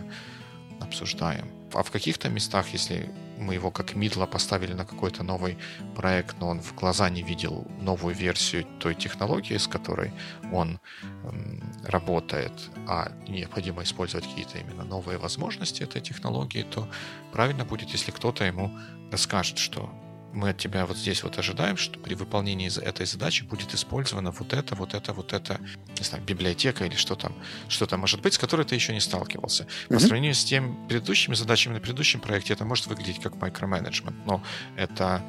обсуждаем. 0.85 1.51
А 1.73 1.83
в 1.83 1.91
каких-то 1.91 2.29
местах, 2.29 2.69
если 2.73 3.11
мы 3.39 3.55
его 3.55 3.71
как 3.71 3.97
мидла 3.97 4.27
поставили 4.27 4.75
на 4.75 4.85
какой-то 4.85 5.23
новый 5.23 5.59
проект, 5.97 6.37
но 6.41 6.49
он 6.49 6.61
в 6.61 6.75
глаза 6.75 7.11
не 7.11 7.23
видел 7.23 7.67
новую 7.81 8.15
версию 8.15 8.65
той 8.79 8.95
технологии, 8.95 9.57
с 9.57 9.67
которой 9.67 10.13
он 10.53 10.79
эм, 11.03 11.61
работает, 11.85 12.53
а 12.87 13.13
необходимо 13.29 13.83
использовать 13.83 14.27
какие-то 14.29 14.59
именно 14.59 14.85
новые 14.85 15.19
возможности 15.19 15.83
этой 15.83 16.01
технологии, 16.01 16.63
то 16.63 16.89
правильно 17.33 17.65
будет, 17.65 17.91
если 17.91 18.13
кто-то 18.13 18.45
ему 18.45 18.71
расскажет, 19.11 19.59
что 19.59 19.91
мы 20.35 20.51
от 20.51 20.59
тебя 20.59 20.85
вот 20.87 20.97
здесь 20.97 21.23
вот 21.23 21.39
ожидаем, 21.39 21.77
что 21.77 21.99
при 21.99 22.15
выполнении 22.15 22.69
этой 22.83 23.07
задачи 23.07 23.45
будет 23.45 23.75
использовано 23.75 24.31
вот 24.33 24.53
это, 24.53 24.75
вот 24.75 24.95
это, 24.95 25.13
вот 25.13 25.33
это, 25.33 25.61
не 25.99 26.05
знаю, 26.05 26.23
библиотека 26.25 26.85
или 26.85 26.95
что 26.95 27.15
там, 27.15 27.35
что 27.69 27.87
там 27.87 28.01
может 28.01 28.21
быть, 28.21 28.35
с 28.35 28.39
которой 28.39 28.67
ты 28.67 28.75
еще 28.75 28.93
не 28.93 29.01
сталкивался. 29.01 29.65
Mm-hmm. 29.65 29.95
По 29.95 30.01
сравнению 30.01 30.35
с 30.35 30.45
тем 30.45 30.87
предыдущими 30.89 31.35
задачами 31.35 31.75
на 31.75 31.81
предыдущем 31.81 32.21
проекте 32.21 32.53
это 32.53 32.65
может 32.65 32.87
выглядеть 32.87 33.21
как 33.21 33.41
микроменеджмент, 33.41 34.17
но 34.27 34.43
это 34.77 35.23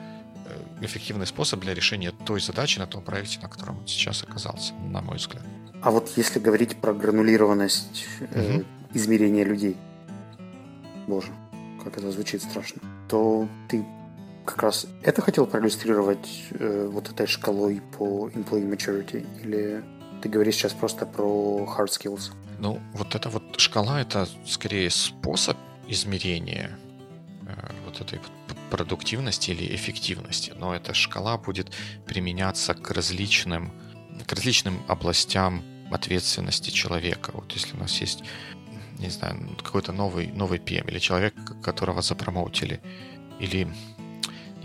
э, 0.45 0.85
эффективный 0.85 1.27
способ 1.27 1.61
для 1.61 1.73
решения 1.73 2.11
той 2.11 2.41
задачи 2.41 2.79
на 2.79 2.87
том 2.87 3.03
проекте, 3.03 3.39
на 3.39 3.49
котором 3.49 3.79
он 3.79 3.87
сейчас 3.87 4.23
оказался, 4.23 4.73
на 4.73 5.01
мой 5.01 5.17
взгляд. 5.17 5.43
А 5.81 5.91
вот 5.91 6.11
если 6.15 6.39
говорить 6.39 6.77
про 6.77 6.93
гранулированность 6.93 8.07
э, 8.19 8.55
угу. 8.55 8.65
измерения 8.93 9.45
людей, 9.45 9.77
боже, 11.07 11.31
как 11.83 11.97
это 11.97 12.11
звучит 12.11 12.41
страшно, 12.41 12.81
то 13.07 13.47
ты 13.69 13.85
как 14.45 14.63
раз 14.63 14.87
это 15.03 15.21
хотел 15.21 15.47
проиллюстрировать 15.47 16.43
э, 16.51 16.87
вот 16.91 17.09
этой 17.09 17.27
шкалой 17.27 17.81
по 17.97 18.29
employee 18.29 18.69
maturity? 18.69 19.25
Или 19.43 19.83
ты 20.21 20.29
говоришь 20.29 20.55
сейчас 20.55 20.73
просто 20.73 21.05
про 21.05 21.67
hard 21.77 21.87
skills? 21.87 22.31
Ну, 22.59 22.79
вот 22.93 23.15
эта 23.15 23.29
вот 23.29 23.59
шкала— 23.59 24.01
это 24.01 24.27
скорее 24.45 24.89
способ 24.89 25.57
измерения 25.87 26.77
э, 27.47 27.71
вот 27.85 28.01
этой 28.01 28.19
продуктивности 28.69 29.51
или 29.51 29.75
эффективности. 29.75 30.53
Но 30.57 30.75
эта 30.75 30.93
шкала 30.93 31.37
будет 31.37 31.71
применяться 32.05 32.73
к 32.73 32.91
различным, 32.91 33.71
к 34.25 34.31
различным 34.31 34.81
областям 34.87 35.63
ответственности 35.91 36.69
человека. 36.69 37.31
Вот 37.33 37.51
если 37.51 37.75
у 37.75 37.79
нас 37.79 38.01
есть, 38.01 38.23
не 38.99 39.09
знаю, 39.09 39.55
какой-то 39.63 39.91
новый, 39.91 40.27
новый 40.27 40.59
PM 40.59 40.89
или 40.89 40.99
человек, 40.99 41.33
которого 41.61 42.01
запромоутили, 42.01 42.81
или 43.39 43.67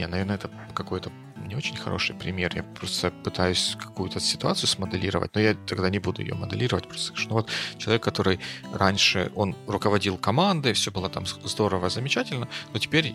не, 0.00 0.06
наверное, 0.06 0.36
это 0.36 0.50
какой-то 0.74 1.12
не 1.46 1.56
очень 1.56 1.76
хороший 1.76 2.14
пример. 2.14 2.52
Я 2.54 2.62
просто 2.62 3.10
пытаюсь 3.10 3.76
какую-то 3.78 4.20
ситуацию 4.20 4.68
смоделировать, 4.68 5.34
но 5.34 5.40
я 5.40 5.54
тогда 5.54 5.90
не 5.90 5.98
буду 5.98 6.22
ее 6.22 6.34
моделировать. 6.34 6.88
Просто 6.88 7.08
скажу, 7.08 7.28
ну 7.28 7.34
вот 7.34 7.50
человек, 7.76 8.02
который 8.02 8.40
раньше, 8.72 9.30
он 9.34 9.56
руководил 9.66 10.16
командой, 10.16 10.72
все 10.72 10.90
было 10.90 11.08
там 11.08 11.26
здорово, 11.26 11.90
замечательно, 11.90 12.48
но 12.72 12.78
теперь 12.78 13.14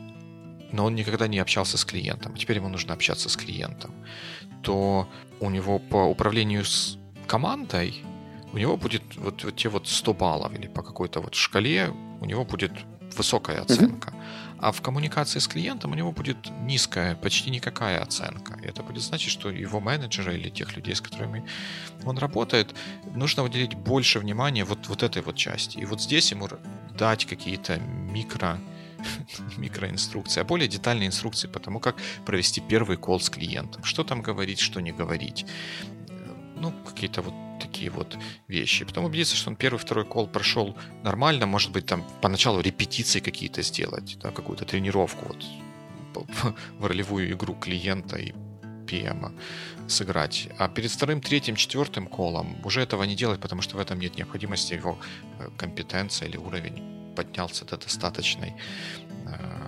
но 0.71 0.85
он 0.85 0.95
никогда 0.95 1.27
не 1.27 1.39
общался 1.39 1.77
с 1.77 1.85
клиентом, 1.85 2.33
а 2.35 2.37
теперь 2.37 2.57
ему 2.57 2.69
нужно 2.69 2.93
общаться 2.93 3.29
с 3.29 3.37
клиентом, 3.37 3.93
то 4.61 5.07
у 5.39 5.49
него 5.49 5.79
по 5.79 6.03
управлению 6.03 6.65
с 6.65 6.97
командой 7.27 8.03
у 8.51 8.57
него 8.57 8.75
будет 8.75 9.03
вот, 9.15 9.43
вот 9.43 9.55
те 9.55 9.69
вот 9.69 9.87
100 9.87 10.13
баллов 10.13 10.53
или 10.53 10.67
по 10.67 10.83
какой-то 10.83 11.21
вот 11.21 11.35
шкале 11.35 11.93
у 12.19 12.25
него 12.25 12.43
будет 12.43 12.73
высокая 13.15 13.61
оценка. 13.61 14.09
Mm-hmm. 14.09 14.44
А 14.59 14.71
в 14.71 14.81
коммуникации 14.81 15.39
с 15.39 15.47
клиентом 15.47 15.91
у 15.91 15.95
него 15.95 16.11
будет 16.11 16.37
низкая, 16.61 17.15
почти 17.15 17.49
никакая 17.49 18.01
оценка. 18.01 18.57
И 18.63 18.65
это 18.65 18.83
будет 18.83 19.03
значить, 19.03 19.31
что 19.31 19.49
его 19.49 19.79
менеджера 19.79 20.33
или 20.33 20.49
тех 20.49 20.75
людей, 20.75 20.95
с 20.95 21.01
которыми 21.01 21.45
он 22.05 22.17
работает, 22.17 22.75
нужно 23.15 23.43
уделить 23.43 23.75
больше 23.75 24.19
внимания 24.19 24.63
вот, 24.63 24.87
вот 24.87 25.03
этой 25.03 25.21
вот 25.21 25.35
части. 25.35 25.77
И 25.77 25.85
вот 25.85 26.01
здесь 26.01 26.31
ему 26.31 26.47
дать 26.97 27.25
какие-то 27.25 27.77
микро 27.77 28.59
микроинструкции, 29.57 30.41
а 30.41 30.43
более 30.43 30.67
детальные 30.67 31.07
инструкции 31.07 31.47
по 31.47 31.59
тому, 31.59 31.79
как 31.79 31.97
провести 32.25 32.61
первый 32.61 32.97
кол 32.97 33.19
с 33.19 33.29
клиентом. 33.29 33.83
Что 33.83 34.03
там 34.03 34.21
говорить, 34.21 34.59
что 34.59 34.79
не 34.81 34.91
говорить. 34.91 35.45
Ну, 36.55 36.73
какие-то 36.85 37.21
вот 37.21 37.33
такие 37.75 37.91
вот 37.91 38.17
вещи. 38.47 38.85
Потом 38.85 39.05
убедиться, 39.05 39.35
что 39.35 39.49
он 39.49 39.55
первый, 39.55 39.77
второй 39.77 40.05
кол 40.05 40.27
прошел 40.27 40.77
нормально, 41.03 41.45
может 41.45 41.71
быть, 41.71 41.85
там 41.85 42.03
поначалу 42.21 42.61
репетиции 42.61 43.19
какие-то 43.19 43.63
сделать, 43.63 44.17
да, 44.21 44.31
какую-то 44.31 44.65
тренировку 44.65 45.25
вот 45.25 46.25
в 46.79 46.85
ролевую 46.85 47.33
игру 47.33 47.53
клиента 47.55 48.17
и 48.17 48.33
PM 48.87 49.37
сыграть. 49.87 50.47
А 50.57 50.69
перед 50.69 50.91
вторым, 50.91 51.19
третьим, 51.19 51.55
четвертым 51.55 52.07
колом 52.07 52.55
уже 52.63 52.81
этого 52.81 53.03
не 53.03 53.15
делать, 53.15 53.41
потому 53.41 53.61
что 53.61 53.77
в 53.77 53.79
этом 53.79 53.99
нет 53.99 54.17
необходимости, 54.17 54.75
его 54.75 54.97
э, 55.39 55.49
компетенция 55.57 56.29
или 56.29 56.37
уровень 56.37 57.13
поднялся 57.15 57.65
до 57.65 57.77
достаточной 57.77 58.53
э, 59.25 59.65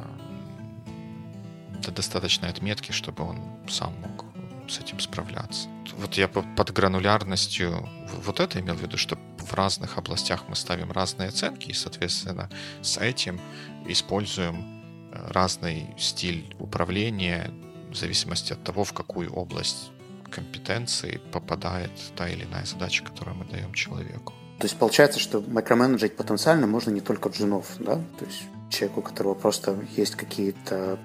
до 1.83 1.91
достаточной 1.91 2.49
отметки, 2.49 2.93
чтобы 2.93 3.23
он 3.23 3.37
сам 3.69 3.93
мог 3.99 4.26
с 4.69 4.79
этим 4.79 4.99
справляться. 4.99 5.67
Вот 5.97 6.15
я 6.15 6.27
под 6.27 6.71
гранулярностью 6.71 7.89
вот 8.25 8.39
это 8.39 8.59
имел 8.59 8.75
в 8.75 8.81
виду, 8.81 8.97
что 8.97 9.17
в 9.37 9.53
разных 9.53 9.97
областях 9.97 10.43
мы 10.47 10.55
ставим 10.55 10.91
разные 10.91 11.29
оценки, 11.29 11.69
и, 11.69 11.73
соответственно, 11.73 12.49
с 12.81 12.97
этим 12.97 13.39
используем 13.87 15.09
э, 15.11 15.31
разный 15.31 15.87
стиль 15.97 16.55
управления 16.59 17.51
в 17.89 17.95
зависимости 17.95 18.53
от 18.53 18.63
того, 18.63 18.83
в 18.83 18.93
какую 18.93 19.31
область 19.33 19.91
компетенции 20.29 21.21
попадает 21.31 21.91
та 22.15 22.27
или 22.29 22.43
иная 22.43 22.65
задача, 22.65 23.03
которую 23.03 23.37
мы 23.37 23.45
даем 23.45 23.73
человеку. 23.73 24.33
То 24.59 24.65
есть 24.65 24.77
получается, 24.77 25.19
что 25.19 25.39
микроменеджить 25.39 26.15
потенциально 26.15 26.67
можно 26.67 26.91
не 26.91 27.01
только 27.01 27.29
джунов, 27.29 27.75
да? 27.79 27.95
То 28.19 28.25
есть 28.25 28.43
человеку, 28.69 28.99
у 28.99 29.03
которого 29.03 29.35
просто 29.35 29.77
есть 29.95 30.15
какие-то 30.15 30.99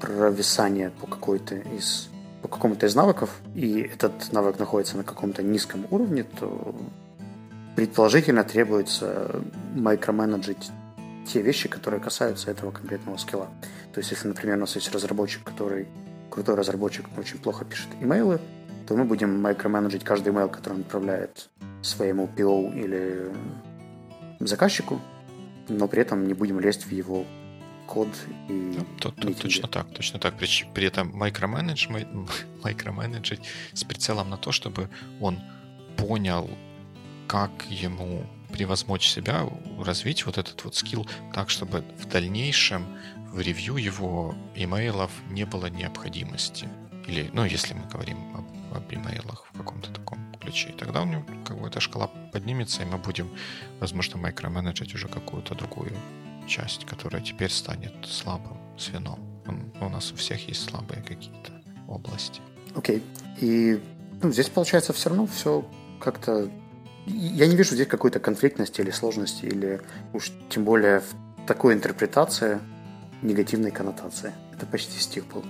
провисания 0.00 0.90
по 0.90 1.06
какой-то 1.06 1.56
из 1.56 2.08
по 2.42 2.48
какому-то 2.48 2.86
из 2.86 2.94
навыков, 2.94 3.30
и 3.54 3.80
этот 3.80 4.32
навык 4.32 4.58
находится 4.58 4.96
на 4.96 5.04
каком-то 5.04 5.42
низком 5.42 5.86
уровне, 5.90 6.24
то 6.24 6.74
предположительно 7.76 8.44
требуется 8.44 9.42
микроменеджить 9.74 10.70
те 11.26 11.42
вещи, 11.42 11.68
которые 11.68 12.00
касаются 12.00 12.50
этого 12.50 12.70
конкретного 12.70 13.16
скилла. 13.16 13.48
То 13.92 13.98
есть, 13.98 14.10
если, 14.10 14.28
например, 14.28 14.56
у 14.56 14.60
нас 14.60 14.74
есть 14.76 14.92
разработчик, 14.92 15.44
который 15.44 15.86
крутой 16.30 16.54
разработчик, 16.54 17.06
но 17.14 17.20
очень 17.20 17.38
плохо 17.38 17.64
пишет 17.64 17.88
имейлы, 18.00 18.40
то 18.86 18.96
мы 18.96 19.04
будем 19.04 19.42
микроменеджить 19.46 20.04
каждый 20.04 20.32
имейл, 20.32 20.48
который 20.48 20.74
он 20.74 20.80
отправляет 20.80 21.50
своему 21.82 22.28
PO 22.34 22.74
или 22.74 23.30
заказчику, 24.40 25.00
но 25.68 25.88
при 25.88 26.02
этом 26.02 26.26
не 26.26 26.34
будем 26.34 26.60
лезть 26.60 26.84
в 26.84 26.92
его 26.92 27.24
код 27.88 28.08
и 28.48 28.78
то, 29.00 29.10
то, 29.10 29.34
Точно 29.34 29.68
так, 29.68 29.86
точно 29.94 30.18
так. 30.18 30.36
При, 30.36 30.48
при 30.74 30.86
этом 30.86 31.18
микроменеджить 31.18 33.40
с 33.72 33.84
прицелом 33.84 34.30
на 34.30 34.36
то, 34.36 34.52
чтобы 34.52 34.88
он 35.20 35.40
понял, 35.96 36.50
как 37.26 37.50
ему 37.70 38.26
превозмочь 38.52 39.08
себя, 39.08 39.46
развить 39.78 40.26
вот 40.26 40.38
этот 40.38 40.64
вот 40.64 40.74
скилл 40.74 41.06
так, 41.32 41.50
чтобы 41.50 41.84
в 41.98 42.06
дальнейшем 42.06 42.84
в 43.32 43.40
ревью 43.40 43.76
его 43.76 44.34
имейлов 44.54 45.10
не 45.30 45.44
было 45.44 45.66
необходимости. 45.66 46.68
Или, 47.06 47.30
ну, 47.32 47.44
если 47.44 47.74
мы 47.74 47.86
говорим 47.92 48.18
об, 48.36 48.76
об 48.76 48.92
имейлах 48.92 49.46
в 49.52 49.58
каком-то 49.58 49.92
таком 49.92 50.18
ключе, 50.40 50.74
тогда 50.78 51.02
у 51.02 51.06
него 51.06 51.24
как 51.44 51.58
бы 51.58 51.68
эта 51.68 51.80
шкала 51.80 52.08
поднимется, 52.32 52.82
и 52.82 52.86
мы 52.86 52.98
будем, 52.98 53.30
возможно, 53.80 54.18
микроменеджить 54.18 54.94
уже 54.94 55.08
какую-то 55.08 55.54
другую 55.54 55.92
часть, 56.48 56.84
которая 56.84 57.22
теперь 57.22 57.50
станет 57.50 57.94
слабым 58.06 58.58
звеном. 58.78 59.20
У 59.80 59.88
нас 59.88 60.12
у 60.12 60.16
всех 60.16 60.48
есть 60.48 60.68
слабые 60.68 61.02
какие-то 61.02 61.52
области. 61.86 62.40
Окей. 62.74 62.98
Okay. 62.98 63.02
И 63.40 63.82
ну, 64.22 64.32
здесь 64.32 64.48
получается 64.48 64.92
все 64.92 65.10
равно 65.10 65.26
все 65.26 65.64
как-то... 66.00 66.50
Я 67.06 67.46
не 67.46 67.56
вижу 67.56 67.74
здесь 67.74 67.86
какой-то 67.86 68.20
конфликтности 68.20 68.80
или 68.80 68.90
сложности, 68.90 69.46
или 69.46 69.80
уж 70.12 70.30
тем 70.50 70.64
более 70.64 71.00
в 71.00 71.46
такой 71.46 71.74
интерпретации 71.74 72.60
негативной 73.22 73.70
коннотации. 73.70 74.32
Это 74.52 74.66
почти 74.66 74.98
стих 74.98 75.26
был. 75.26 75.44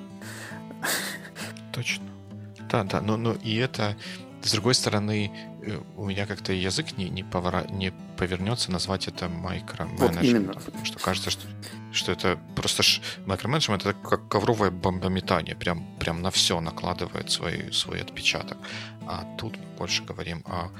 Точно. 1.72 2.04
Да, 2.70 2.84
да, 2.84 3.00
но, 3.00 3.16
но 3.16 3.34
и 3.34 3.56
это, 3.56 3.96
с 4.42 4.52
другой 4.52 4.74
стороны, 4.74 5.32
э, 5.62 5.80
у 5.96 6.04
меня 6.04 6.26
как-то 6.26 6.52
язык 6.52 6.96
не, 6.96 7.08
не, 7.08 7.24
повора... 7.24 7.64
не 7.70 7.92
повернется 8.18 8.72
назвать 8.72 9.08
это 9.08 9.28
микроменеджментом. 9.28 9.98
Вот 9.98 10.24
именно. 10.24 10.52
Потому 10.52 10.84
что 10.84 10.98
кажется, 10.98 11.30
что, 11.30 11.46
что 11.92 12.12
это 12.12 12.38
просто 12.56 12.82
ш... 12.82 13.00
микроменеджмент 13.26 13.86
это 13.86 13.94
как 13.94 14.28
ковровое 14.28 14.70
бомбометание, 14.70 15.54
прям, 15.54 15.86
прям 15.98 16.20
на 16.20 16.30
все 16.30 16.60
накладывает 16.60 17.30
свой, 17.30 17.72
свой 17.72 18.02
отпечаток. 18.02 18.58
А 19.06 19.24
тут 19.38 19.56
больше 19.78 20.04
говорим 20.04 20.42
о 20.46 20.70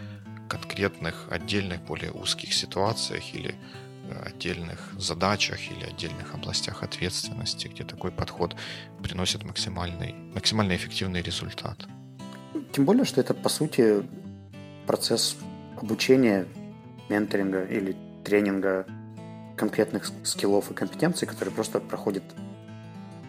конкретных, 0.49 1.29
отдельных, 1.31 1.81
более 1.83 2.11
узких 2.11 2.53
ситуациях 2.53 3.23
или 3.35 3.55
отдельных 4.25 4.93
задачах 4.99 5.61
или 5.71 5.85
отдельных 5.85 6.35
областях 6.35 6.83
ответственности, 6.83 7.69
где 7.69 7.85
такой 7.85 8.11
подход 8.11 8.57
приносит 9.03 9.45
максимальный, 9.45 10.15
максимально 10.35 10.75
эффективный 10.75 11.23
результат. 11.23 11.87
Тем 12.73 12.85
более, 12.85 13.05
что 13.05 13.21
это, 13.21 13.35
по 13.35 13.49
сути, 13.49 14.03
процесс 14.87 15.37
обучения, 15.77 16.47
менторинга 17.09 17.65
или 17.65 17.97
тренинга 18.25 18.87
конкретных 19.57 20.11
скиллов 20.25 20.71
и 20.71 20.75
компетенций, 20.75 21.27
которые 21.27 21.55
просто 21.55 21.81
проходят 21.81 22.25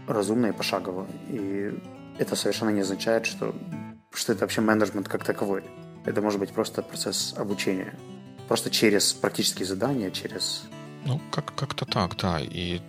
разумно 0.07 0.47
и 0.47 0.51
пошагово. 0.51 1.07
И 1.27 1.73
это 2.17 2.35
совершенно 2.35 2.69
не 2.69 2.81
означает, 2.81 3.25
что, 3.25 3.55
что 4.13 4.33
это 4.33 4.41
вообще 4.41 4.61
менеджмент 4.61 5.07
как 5.07 5.23
таковой. 5.23 5.63
Это 6.05 6.21
может 6.21 6.39
быть 6.39 6.51
просто 6.51 6.81
процесс 6.81 7.33
обучения 7.37 7.93
просто 8.49 8.71
через 8.71 9.13
практические 9.13 9.67
задания, 9.67 10.09
через... 10.09 10.63
Ну, 11.05 11.21
как- 11.31 11.55
как-то 11.55 11.85
так, 11.85 12.17
да. 12.17 12.39
И 12.41 12.81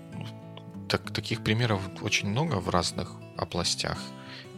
так, 0.89 1.11
таких 1.13 1.45
примеров 1.45 1.83
очень 2.01 2.31
много 2.31 2.55
в 2.57 2.71
разных 2.71 3.13
областях. 3.37 3.99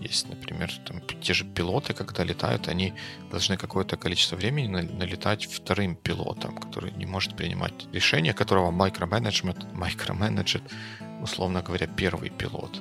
Есть, 0.02 0.28
например, 0.28 0.72
там, 0.84 1.00
те 1.22 1.32
же 1.32 1.44
пилоты, 1.44 1.94
когда 1.94 2.24
летают, 2.24 2.66
они 2.68 2.92
должны 3.30 3.56
какое-то 3.56 3.96
количество 3.96 4.34
времени 4.36 4.66
налетать 4.66 5.46
вторым 5.46 5.94
пилотом, 5.94 6.56
который 6.56 6.90
не 6.92 7.06
может 7.06 7.36
принимать 7.36 7.86
решения, 7.92 8.34
которого 8.34 8.72
микроменеджмент, 8.72 9.64
микроменеджет, 9.72 10.62
условно 11.22 11.62
говоря, 11.62 11.86
первый 11.86 12.30
пилот. 12.30 12.80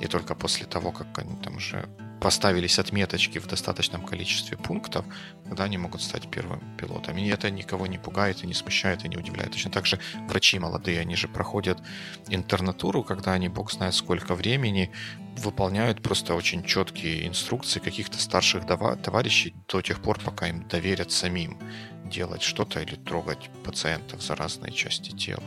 И 0.00 0.06
только 0.06 0.36
после 0.36 0.66
того, 0.66 0.92
как 0.92 1.18
они 1.18 1.36
там 1.42 1.56
уже 1.56 1.88
поставились 2.22 2.78
отметочки 2.78 3.40
в 3.40 3.48
достаточном 3.48 4.06
количестве 4.06 4.56
пунктов, 4.56 5.04
тогда 5.44 5.64
они 5.64 5.76
могут 5.76 6.02
стать 6.02 6.30
первым 6.30 6.60
пилотом. 6.76 7.18
И 7.18 7.26
это 7.26 7.50
никого 7.50 7.88
не 7.88 7.98
пугает 7.98 8.44
и 8.44 8.46
не 8.46 8.54
смущает 8.54 9.04
и 9.04 9.08
не 9.08 9.16
удивляет. 9.16 9.50
Точно 9.50 9.72
так 9.72 9.86
же 9.86 9.98
врачи 10.28 10.60
молодые, 10.60 11.00
они 11.00 11.16
же 11.16 11.26
проходят 11.26 11.82
интернатуру, 12.28 13.02
когда 13.02 13.32
они, 13.32 13.48
бог 13.48 13.72
знает 13.72 13.94
сколько 13.94 14.36
времени, 14.36 14.92
выполняют 15.36 16.00
просто 16.00 16.36
очень 16.36 16.62
четкие 16.62 17.26
инструкции 17.26 17.80
каких-то 17.80 18.18
старших 18.18 18.66
товарищей 18.66 19.56
до 19.66 19.82
тех 19.82 20.00
пор, 20.00 20.20
пока 20.20 20.46
им 20.46 20.68
доверят 20.68 21.10
самим 21.10 21.58
делать 22.04 22.42
что-то 22.42 22.80
или 22.80 22.94
трогать 22.94 23.50
пациентов 23.64 24.22
за 24.22 24.36
разные 24.36 24.72
части 24.72 25.10
тела. 25.10 25.42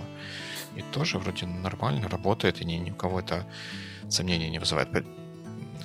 И 0.75 0.81
тоже 0.81 1.19
вроде 1.19 1.45
нормально 1.45 2.09
работает, 2.09 2.59
и 2.59 2.65
ни, 2.65 2.91
у 2.91 2.95
кого 2.95 3.21
это 3.21 3.47
сомнений 4.09 4.49
не 4.49 4.59
вызывает 4.59 4.91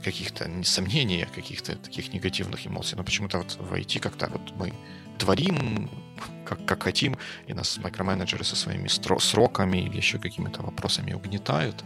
каких-то 0.04 0.48
сомнений, 0.64 1.22
а 1.22 1.34
каких-то 1.34 1.76
таких 1.76 2.12
негативных 2.12 2.66
эмоций. 2.66 2.96
Но 2.96 3.04
почему-то 3.04 3.38
вот 3.38 3.56
в 3.58 3.72
IT 3.72 4.00
как-то 4.00 4.28
вот 4.28 4.52
мы 4.56 4.72
творим, 5.18 5.90
как, 6.46 6.64
как 6.64 6.82
хотим, 6.82 7.16
и 7.46 7.54
нас 7.54 7.78
микроменеджеры 7.78 8.44
со 8.44 8.56
своими 8.56 8.88
сроками 8.88 9.78
или 9.78 9.96
еще 9.96 10.18
какими-то 10.18 10.62
вопросами 10.62 11.12
угнетают. 11.12 11.84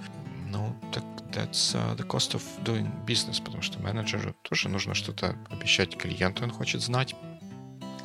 Ну, 0.51 0.77
так 0.93 1.05
that's 1.35 1.75
uh, 1.75 1.97
the 1.97 2.07
cost 2.07 2.35
of 2.35 2.43
doing 2.65 2.89
business, 3.05 3.43
потому 3.43 3.63
что 3.63 3.81
менеджеру 3.81 4.35
тоже 4.43 4.69
нужно 4.69 4.95
что-то 4.95 5.37
обещать 5.51 5.97
клиенту, 5.97 6.45
он 6.45 6.51
хочет 6.51 6.81
знать, 6.81 7.15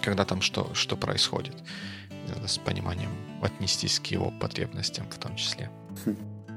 когда 0.02 0.26
там 0.26 0.41
что, 0.41 0.74
что 0.74 0.98
происходит. 0.98 1.56
Надо 2.28 2.48
с 2.48 2.58
пониманием 2.58 3.12
отнестись 3.41 4.00
к 4.00 4.08
его 4.08 4.32
потребностям 4.32 5.08
в 5.10 5.17
том 5.17 5.36
числе. 5.36 5.69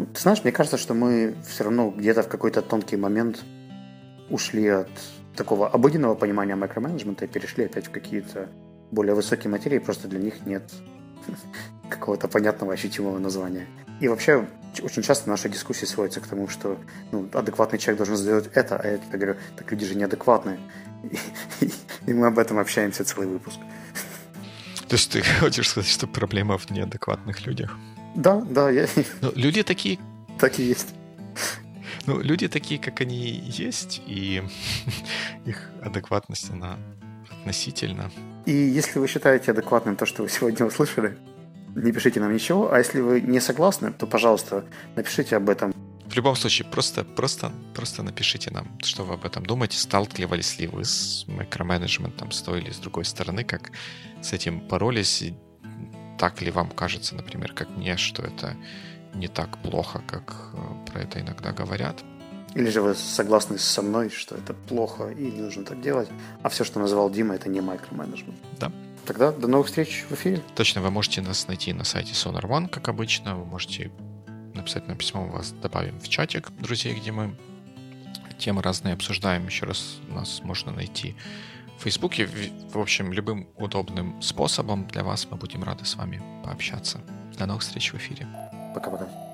Ты 0.06 0.20
знаешь, 0.20 0.42
мне 0.42 0.52
кажется, 0.52 0.76
что 0.76 0.94
мы 0.94 1.34
все 1.46 1.64
равно 1.64 1.90
где-то 1.90 2.22
в 2.22 2.28
какой-то 2.28 2.62
тонкий 2.62 2.96
момент 2.96 3.42
ушли 4.30 4.66
от 4.68 4.90
такого 5.36 5.68
обыденного 5.68 6.14
понимания 6.14 6.54
микроменеджмента 6.54 7.24
и 7.24 7.28
перешли 7.28 7.64
опять 7.64 7.86
в 7.86 7.90
какие-то 7.90 8.48
более 8.90 9.14
высокие 9.14 9.50
материи, 9.50 9.78
просто 9.78 10.08
для 10.08 10.18
них 10.18 10.46
нет 10.46 10.62
какого-то 11.90 12.28
понятного 12.28 12.72
ощутимого 12.72 13.18
названия. 13.18 13.66
И 14.00 14.08
вообще, 14.08 14.46
очень 14.82 15.02
часто 15.02 15.30
наши 15.30 15.48
дискуссии 15.48 15.84
сводятся 15.84 16.20
к 16.20 16.26
тому, 16.26 16.48
что 16.48 16.78
ну, 17.12 17.28
адекватный 17.32 17.78
человек 17.78 17.98
должен 17.98 18.16
сделать 18.16 18.50
это, 18.54 18.76
а 18.76 18.86
я 18.86 18.98
тебе 18.98 19.18
говорю, 19.18 19.36
так 19.56 19.70
люди 19.70 19.86
же 19.86 19.94
неадекватные. 19.94 20.58
И, 21.60 21.70
и 22.06 22.14
мы 22.14 22.28
об 22.28 22.38
этом 22.38 22.58
общаемся 22.58 23.04
целый 23.04 23.26
выпуск. 23.26 23.58
То 24.88 24.94
есть 24.94 25.10
ты 25.10 25.22
хочешь 25.40 25.68
сказать, 25.68 25.90
что 25.90 26.06
проблема 26.06 26.58
в 26.58 26.70
неадекватных 26.70 27.46
людях? 27.46 27.76
Да, 28.14 28.40
да. 28.40 28.70
Я... 28.70 28.86
Ну, 29.20 29.32
люди 29.34 29.62
такие... 29.62 29.98
Так 30.38 30.58
и 30.58 30.62
есть. 30.62 30.94
Ну, 32.06 32.20
люди 32.20 32.48
такие, 32.48 32.80
как 32.80 33.00
они 33.00 33.44
есть, 33.46 34.02
и 34.06 34.42
их 35.46 35.70
адекватность, 35.82 36.50
она 36.50 36.78
относительно. 37.30 38.10
И 38.44 38.52
если 38.52 38.98
вы 38.98 39.06
считаете 39.06 39.52
адекватным 39.52 39.96
то, 39.96 40.06
что 40.06 40.22
вы 40.22 40.28
сегодня 40.28 40.66
услышали, 40.66 41.16
не 41.74 41.92
пишите 41.92 42.20
нам 42.20 42.32
ничего, 42.32 42.72
а 42.72 42.78
если 42.78 43.00
вы 43.00 43.20
не 43.20 43.40
согласны, 43.40 43.92
то, 43.92 44.06
пожалуйста, 44.06 44.64
напишите 44.96 45.36
об 45.36 45.48
этом. 45.48 45.72
В 46.06 46.14
любом 46.14 46.36
случае, 46.36 46.68
просто, 46.68 47.04
просто, 47.04 47.52
просто 47.74 48.02
напишите 48.02 48.50
нам, 48.50 48.66
что 48.82 49.04
вы 49.04 49.14
об 49.14 49.24
этом 49.24 49.46
думаете, 49.46 49.78
сталкивались 49.78 50.58
ли 50.58 50.66
вы 50.66 50.84
с 50.84 51.24
микроменеджментом 51.26 52.32
с 52.32 52.42
той 52.42 52.60
или 52.60 52.70
с 52.70 52.78
другой 52.78 53.04
стороны, 53.04 53.44
как 53.44 53.70
с 54.20 54.32
этим 54.32 54.60
боролись, 54.60 55.24
так 56.22 56.40
ли 56.40 56.52
вам 56.52 56.70
кажется, 56.70 57.16
например, 57.16 57.52
как 57.52 57.68
мне, 57.70 57.96
что 57.96 58.22
это 58.22 58.56
не 59.12 59.26
так 59.26 59.58
плохо, 59.58 60.00
как 60.06 60.36
э, 60.52 60.86
про 60.86 61.00
это 61.00 61.20
иногда 61.20 61.50
говорят? 61.50 62.04
Или 62.54 62.70
же 62.70 62.80
вы 62.80 62.94
согласны 62.94 63.58
со 63.58 63.82
мной, 63.82 64.08
что 64.08 64.36
это 64.36 64.54
плохо 64.54 65.08
и 65.08 65.32
не 65.32 65.40
нужно 65.40 65.64
так 65.64 65.80
делать, 65.80 66.08
а 66.44 66.48
все, 66.48 66.62
что 66.62 66.78
называл 66.78 67.10
Дима, 67.10 67.34
это 67.34 67.48
не 67.48 67.58
микроменеджмент? 67.58 68.38
Да. 68.60 68.70
Тогда 69.04 69.32
до 69.32 69.48
новых 69.48 69.66
встреч 69.66 70.04
в 70.08 70.14
эфире. 70.14 70.40
Точно, 70.54 70.80
вы 70.80 70.92
можете 70.92 71.22
нас 71.22 71.48
найти 71.48 71.72
на 71.72 71.82
сайте 71.82 72.12
Sonar 72.12 72.44
One, 72.44 72.68
как 72.68 72.88
обычно. 72.88 73.34
Вы 73.34 73.44
можете 73.44 73.90
написать 74.54 74.86
нам 74.86 74.96
письмо, 74.96 75.24
мы 75.24 75.32
вас 75.32 75.50
добавим 75.50 75.98
в 75.98 76.08
чатик 76.08 76.52
друзей, 76.60 76.94
где 76.94 77.10
мы 77.10 77.34
темы 78.38 78.62
разные 78.62 78.94
обсуждаем. 78.94 79.44
Еще 79.46 79.66
раз 79.66 79.98
нас 80.08 80.40
можно 80.44 80.70
найти 80.70 81.16
Фейсбуке. 81.82 82.28
В 82.72 82.78
общем, 82.78 83.12
любым 83.12 83.48
удобным 83.56 84.22
способом 84.22 84.86
для 84.86 85.02
вас 85.02 85.26
мы 85.28 85.36
будем 85.36 85.64
рады 85.64 85.84
с 85.84 85.96
вами 85.96 86.22
пообщаться. 86.44 87.00
До 87.36 87.46
новых 87.46 87.62
встреч 87.62 87.92
в 87.92 87.96
эфире. 87.96 88.28
Пока-пока. 88.72 89.31